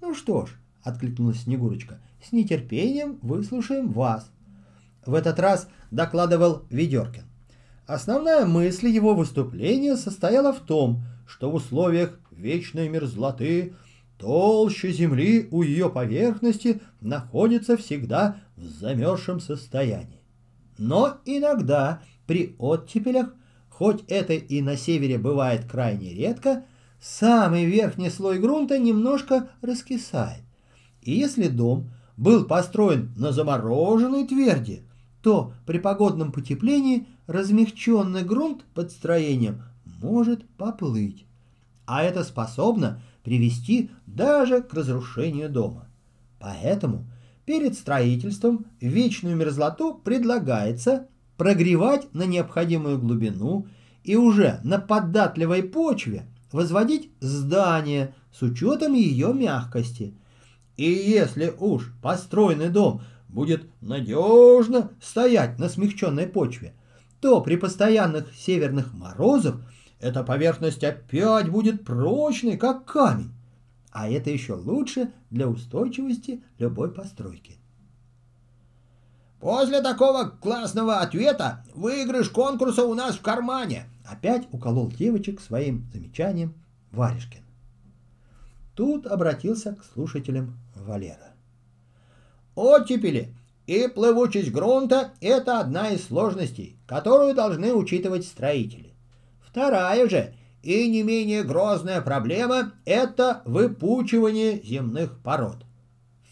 «Ну 0.00 0.14
что 0.14 0.46
ж»,— 0.46 0.56
откликнулась 0.82 1.42
Снегурочка,— 1.42 2.00
«с 2.22 2.32
нетерпением 2.32 3.18
выслушаем 3.22 3.90
вас». 3.90 4.30
В 5.04 5.14
этот 5.14 5.40
раз 5.40 5.68
докладывал 5.90 6.64
Ведеркин. 6.70 7.24
Основная 7.86 8.46
мысль 8.46 8.88
его 8.88 9.14
выступления 9.14 9.96
состояла 9.96 10.52
в 10.52 10.60
том, 10.60 11.02
что 11.26 11.50
в 11.50 11.54
условиях 11.56 12.18
вечной 12.30 12.88
мерзлоты 12.88 13.74
толще 14.22 14.92
земли 14.92 15.48
у 15.50 15.62
ее 15.62 15.90
поверхности 15.90 16.80
находится 17.00 17.76
всегда 17.76 18.36
в 18.56 18.62
замерзшем 18.62 19.40
состоянии. 19.40 20.22
Но 20.78 21.16
иногда 21.24 22.02
при 22.28 22.54
оттепелях, 22.58 23.34
хоть 23.68 24.04
это 24.06 24.34
и 24.34 24.62
на 24.62 24.76
севере 24.76 25.18
бывает 25.18 25.64
крайне 25.68 26.14
редко, 26.14 26.64
самый 27.00 27.64
верхний 27.64 28.10
слой 28.10 28.38
грунта 28.38 28.78
немножко 28.78 29.50
раскисает. 29.60 30.44
И 31.00 31.12
если 31.12 31.48
дом 31.48 31.90
был 32.16 32.44
построен 32.44 33.12
на 33.16 33.32
замороженной 33.32 34.24
тверди, 34.24 34.84
то 35.20 35.52
при 35.66 35.78
погодном 35.78 36.30
потеплении 36.30 37.08
размягченный 37.26 38.22
грунт 38.22 38.64
под 38.72 38.92
строением 38.92 39.64
может 40.00 40.48
поплыть. 40.50 41.26
А 41.92 42.02
это 42.02 42.24
способно 42.24 43.02
привести 43.22 43.90
даже 44.06 44.62
к 44.62 44.72
разрушению 44.72 45.50
дома. 45.50 45.88
Поэтому 46.40 47.06
Перед 47.44 47.74
строительством 47.74 48.66
вечную 48.80 49.36
мерзлоту 49.36 49.94
предлагается 49.94 51.08
прогревать 51.36 52.12
на 52.14 52.22
необходимую 52.22 52.98
глубину 52.98 53.66
и 54.04 54.14
уже 54.14 54.60
на 54.62 54.78
податливой 54.78 55.64
почве 55.64 56.26
возводить 56.52 57.10
здание 57.20 58.14
с 58.32 58.42
учетом 58.42 58.94
ее 58.94 59.34
мягкости. 59.34 60.14
И 60.76 60.84
если 60.84 61.52
уж 61.58 61.92
построенный 62.00 62.68
дом 62.68 63.02
будет 63.28 63.66
надежно 63.80 64.92
стоять 65.02 65.58
на 65.58 65.68
смягченной 65.68 66.28
почве, 66.28 66.74
то 67.20 67.40
при 67.40 67.56
постоянных 67.56 68.32
северных 68.34 68.94
морозах 68.94 69.60
эта 70.02 70.22
поверхность 70.22 70.84
опять 70.84 71.48
будет 71.48 71.84
прочной, 71.84 72.58
как 72.58 72.84
камень 72.84 73.32
а 73.92 74.08
это 74.08 74.30
еще 74.30 74.54
лучше 74.54 75.12
для 75.30 75.48
устойчивости 75.48 76.42
любой 76.58 76.90
постройки. 76.92 77.58
После 79.38 79.82
такого 79.82 80.24
классного 80.24 81.00
ответа 81.00 81.64
выигрыш 81.74 82.30
конкурса 82.30 82.84
у 82.84 82.94
нас 82.94 83.16
в 83.16 83.22
кармане. 83.22 83.86
Опять 84.04 84.48
уколол 84.52 84.90
девочек 84.90 85.40
своим 85.40 85.86
замечанием 85.92 86.54
Варежкин. 86.90 87.42
Тут 88.74 89.06
обратился 89.06 89.74
к 89.74 89.84
слушателям 89.84 90.58
Валера. 90.74 91.34
Оттепели 92.54 93.34
и 93.66 93.88
плывучесть 93.88 94.52
грунта– 94.52 95.12
это 95.20 95.60
одна 95.60 95.90
из 95.90 96.06
сложностей, 96.06 96.76
которую 96.86 97.34
должны 97.34 97.74
учитывать 97.74 98.24
строители. 98.24 98.91
Вторая 99.52 100.08
же 100.08 100.32
и 100.62 100.88
не 100.88 101.02
менее 101.02 101.42
грозная 101.42 102.00
проблема– 102.00 102.72
это 102.86 103.42
выпучивание 103.44 104.62
земных 104.62 105.18
пород. 105.18 105.66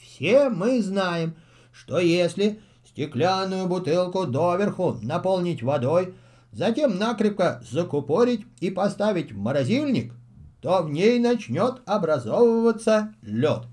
Все 0.00 0.48
мы 0.48 0.80
знаем, 0.80 1.34
что 1.70 1.98
если 1.98 2.60
стеклянную 2.86 3.66
бутылку 3.66 4.24
доверху 4.24 4.96
наполнить 5.02 5.62
водой, 5.62 6.14
затем 6.50 6.96
накрепко 6.96 7.62
закупорить 7.70 8.46
и 8.60 8.70
поставить 8.70 9.32
в 9.32 9.38
морозильник, 9.38 10.14
то 10.62 10.82
в 10.82 10.90
ней 10.90 11.18
начнет 11.18 11.82
образовываться 11.84 13.12
лед. 13.20 13.64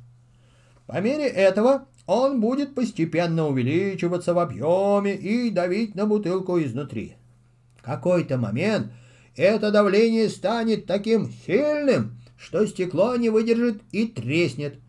По 0.88 0.99
мере 0.99 1.25
этого 1.25 1.86
он 2.05 2.41
будет 2.41 2.75
постепенно 2.75 3.47
увеличиваться 3.47 4.33
в 4.33 4.39
объеме 4.39 5.15
и 5.15 5.49
давить 5.51 5.95
на 5.95 6.05
бутылку 6.05 6.62
изнутри. 6.62 7.15
В 7.77 7.81
какой-то 7.81 8.38
момент– 8.38 8.91
это 9.38 9.71
давление 9.71 10.30
станет 10.30 10.88
таким 10.88 11.32
сильным, 11.45 12.19
что 12.38 12.65
стекло 12.65 13.15
не 13.15 13.30
выдержит 13.30 13.82
и 13.91 14.08
треснет. 14.08 14.80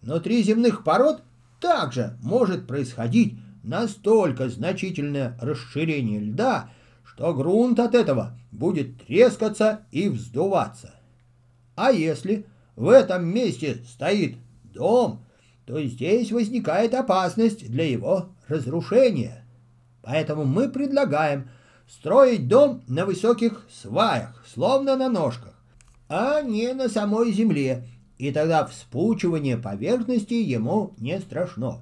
Внутри 0.00 0.42
земных 0.42 0.84
пород 0.84 1.22
также 1.60 2.16
может 2.22 2.66
происходить 2.66 3.38
настолько 3.64 4.48
значительное 4.48 5.36
расширение 5.40 6.20
льда, 6.20 6.70
что 7.04 7.34
грунт 7.34 7.80
от 7.80 7.94
этого 7.94 8.38
будет 8.52 9.04
трескаться 9.04 9.80
и 9.90 10.08
вздуваться. 10.08 10.94
А 11.74 11.90
если 11.90 12.46
в 12.76 12.88
этом 12.88 13.26
месте 13.26 13.82
стоит 13.88 14.36
дом, 14.62 15.24
то 15.66 15.82
здесь 15.82 16.30
возникает 16.30 16.94
опасность 16.94 17.68
для 17.68 17.84
его 17.84 18.30
разрушения. 18.46 19.44
Поэтому 20.02 20.44
мы 20.44 20.68
предлагаем 20.68 21.50
строить 21.88 22.48
дом 22.48 22.82
на 22.86 23.06
высоких 23.06 23.66
сваях, 23.70 24.44
словно 24.46 24.96
на 24.96 25.08
ножках, 25.08 25.54
а 26.08 26.42
не 26.42 26.72
на 26.74 26.88
самой 26.88 27.32
земле, 27.32 27.88
и 28.18 28.30
тогда 28.30 28.66
вспучивание 28.66 29.56
поверхности 29.56 30.34
ему 30.34 30.94
не 30.98 31.18
страшно. 31.20 31.80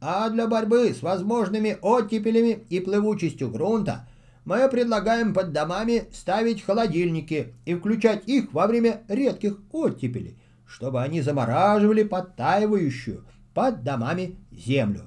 А 0.00 0.28
для 0.30 0.46
борьбы 0.46 0.94
с 0.94 1.02
возможными 1.02 1.76
оттепелями 1.82 2.64
и 2.70 2.80
плывучестью 2.80 3.50
грунта 3.50 4.08
мы 4.44 4.66
предлагаем 4.68 5.34
под 5.34 5.52
домами 5.52 6.04
ставить 6.12 6.64
холодильники 6.64 7.54
и 7.66 7.74
включать 7.74 8.26
их 8.26 8.52
во 8.52 8.66
время 8.66 9.02
редких 9.08 9.58
оттепелей, 9.72 10.38
чтобы 10.66 11.02
они 11.02 11.20
замораживали 11.20 12.04
подтаивающую 12.04 13.24
под 13.52 13.82
домами 13.82 14.36
землю. 14.52 15.02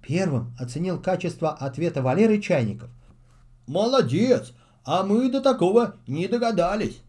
Первым 0.00 0.56
оценил 0.58 1.00
качество 1.00 1.52
ответа 1.52 2.02
Валеры 2.02 2.40
Чайников. 2.40 2.90
Молодец! 3.70 4.52
А 4.84 5.04
мы 5.04 5.30
до 5.30 5.40
такого 5.40 5.94
не 6.08 6.26
догадались. 6.26 7.02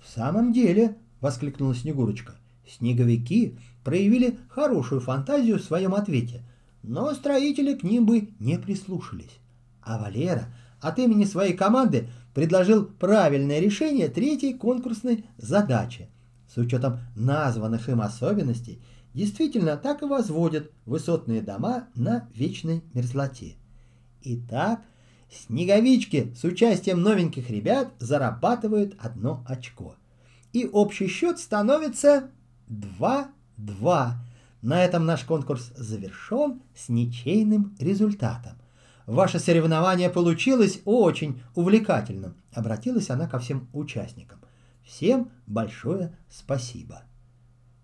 В 0.00 0.08
самом 0.08 0.52
деле, 0.52 0.96
воскликнула 1.20 1.74
Снегурочка, 1.74 2.36
снеговики 2.64 3.58
проявили 3.82 4.38
хорошую 4.48 5.00
фантазию 5.00 5.58
в 5.58 5.64
своем 5.64 5.92
ответе, 5.92 6.44
но 6.84 7.12
строители 7.12 7.74
к 7.74 7.82
ним 7.82 8.06
бы 8.06 8.28
не 8.38 8.56
прислушались. 8.56 9.40
А 9.82 9.98
Валера 9.98 10.46
от 10.80 11.00
имени 11.00 11.24
своей 11.24 11.54
команды 11.54 12.08
предложил 12.34 12.84
правильное 12.84 13.58
решение 13.58 14.06
третьей 14.08 14.54
конкурсной 14.54 15.24
задачи. 15.38 16.08
С 16.48 16.56
учетом 16.56 17.00
названных 17.16 17.88
им 17.88 18.00
особенностей, 18.00 18.80
действительно 19.12 19.76
так 19.76 20.02
и 20.02 20.06
возводят 20.06 20.70
высотные 20.86 21.42
дома 21.42 21.88
на 21.96 22.28
вечной 22.32 22.84
мерзлоте. 22.94 23.56
Итак, 24.22 24.80
Снеговички 25.34 26.32
с 26.34 26.44
участием 26.44 27.02
новеньких 27.02 27.50
ребят 27.50 27.92
зарабатывают 27.98 28.94
одно 28.98 29.44
очко. 29.46 29.96
И 30.52 30.66
общий 30.66 31.08
счет 31.08 31.38
становится 31.38 32.30
2-2. 32.68 34.12
На 34.62 34.84
этом 34.84 35.04
наш 35.04 35.24
конкурс 35.24 35.72
завершен 35.76 36.62
с 36.74 36.88
ничейным 36.88 37.76
результатом. 37.78 38.52
Ваше 39.06 39.38
соревнование 39.38 40.08
получилось 40.08 40.80
очень 40.84 41.42
увлекательным. 41.54 42.36
Обратилась 42.52 43.10
она 43.10 43.28
ко 43.28 43.38
всем 43.38 43.68
участникам. 43.72 44.40
Всем 44.82 45.30
большое 45.46 46.16
спасибо. 46.30 47.02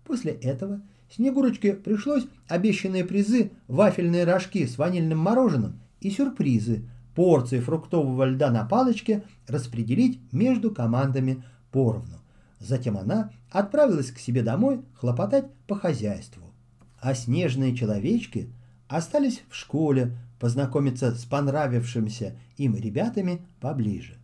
После 0.05 0.31
этого 0.31 0.81
Снегурочке 1.13 1.73
пришлось 1.73 2.23
обещанные 2.47 3.03
призы, 3.03 3.51
вафельные 3.67 4.23
рожки 4.23 4.65
с 4.65 4.77
ванильным 4.77 5.17
мороженым 5.17 5.81
и 5.99 6.09
сюрпризы, 6.09 6.89
порции 7.15 7.59
фруктового 7.59 8.25
льда 8.25 8.49
на 8.49 8.65
палочке 8.65 9.23
распределить 9.47 10.19
между 10.31 10.71
командами 10.71 11.43
поровну. 11.71 12.19
Затем 12.59 12.97
она 12.97 13.31
отправилась 13.49 14.11
к 14.11 14.19
себе 14.19 14.43
домой 14.43 14.81
хлопотать 14.95 15.51
по 15.67 15.75
хозяйству. 15.75 16.53
А 16.99 17.13
снежные 17.15 17.75
человечки 17.75 18.49
остались 18.87 19.43
в 19.49 19.55
школе 19.55 20.15
познакомиться 20.39 21.15
с 21.15 21.25
понравившимися 21.25 22.35
им 22.57 22.75
ребятами 22.75 23.41
поближе. 23.59 24.17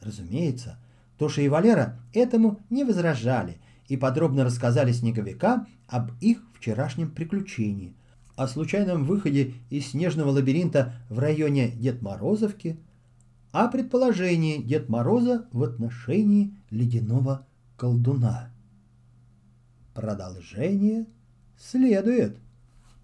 Разумеется, 0.00 0.78
Тоша 1.18 1.42
и 1.42 1.48
Валера 1.48 1.98
этому 2.12 2.60
не 2.70 2.84
возражали 2.84 3.58
и 3.88 3.96
подробно 3.96 4.44
рассказали 4.44 4.92
снеговикам 4.92 5.66
об 5.88 6.12
их 6.20 6.42
вчерашнем 6.54 7.10
приключении, 7.10 7.94
о 8.40 8.48
случайном 8.48 9.04
выходе 9.04 9.52
из 9.68 9.88
снежного 9.88 10.30
лабиринта 10.30 10.94
в 11.10 11.18
районе 11.18 11.72
Дед 11.72 12.00
Морозовки, 12.00 12.80
о 13.52 13.68
предположении 13.68 14.62
Дед 14.62 14.88
Мороза 14.88 15.46
в 15.52 15.62
отношении 15.62 16.54
ледяного 16.70 17.46
колдуна. 17.76 18.50
Продолжение 19.92 21.06
следует. 21.58 22.38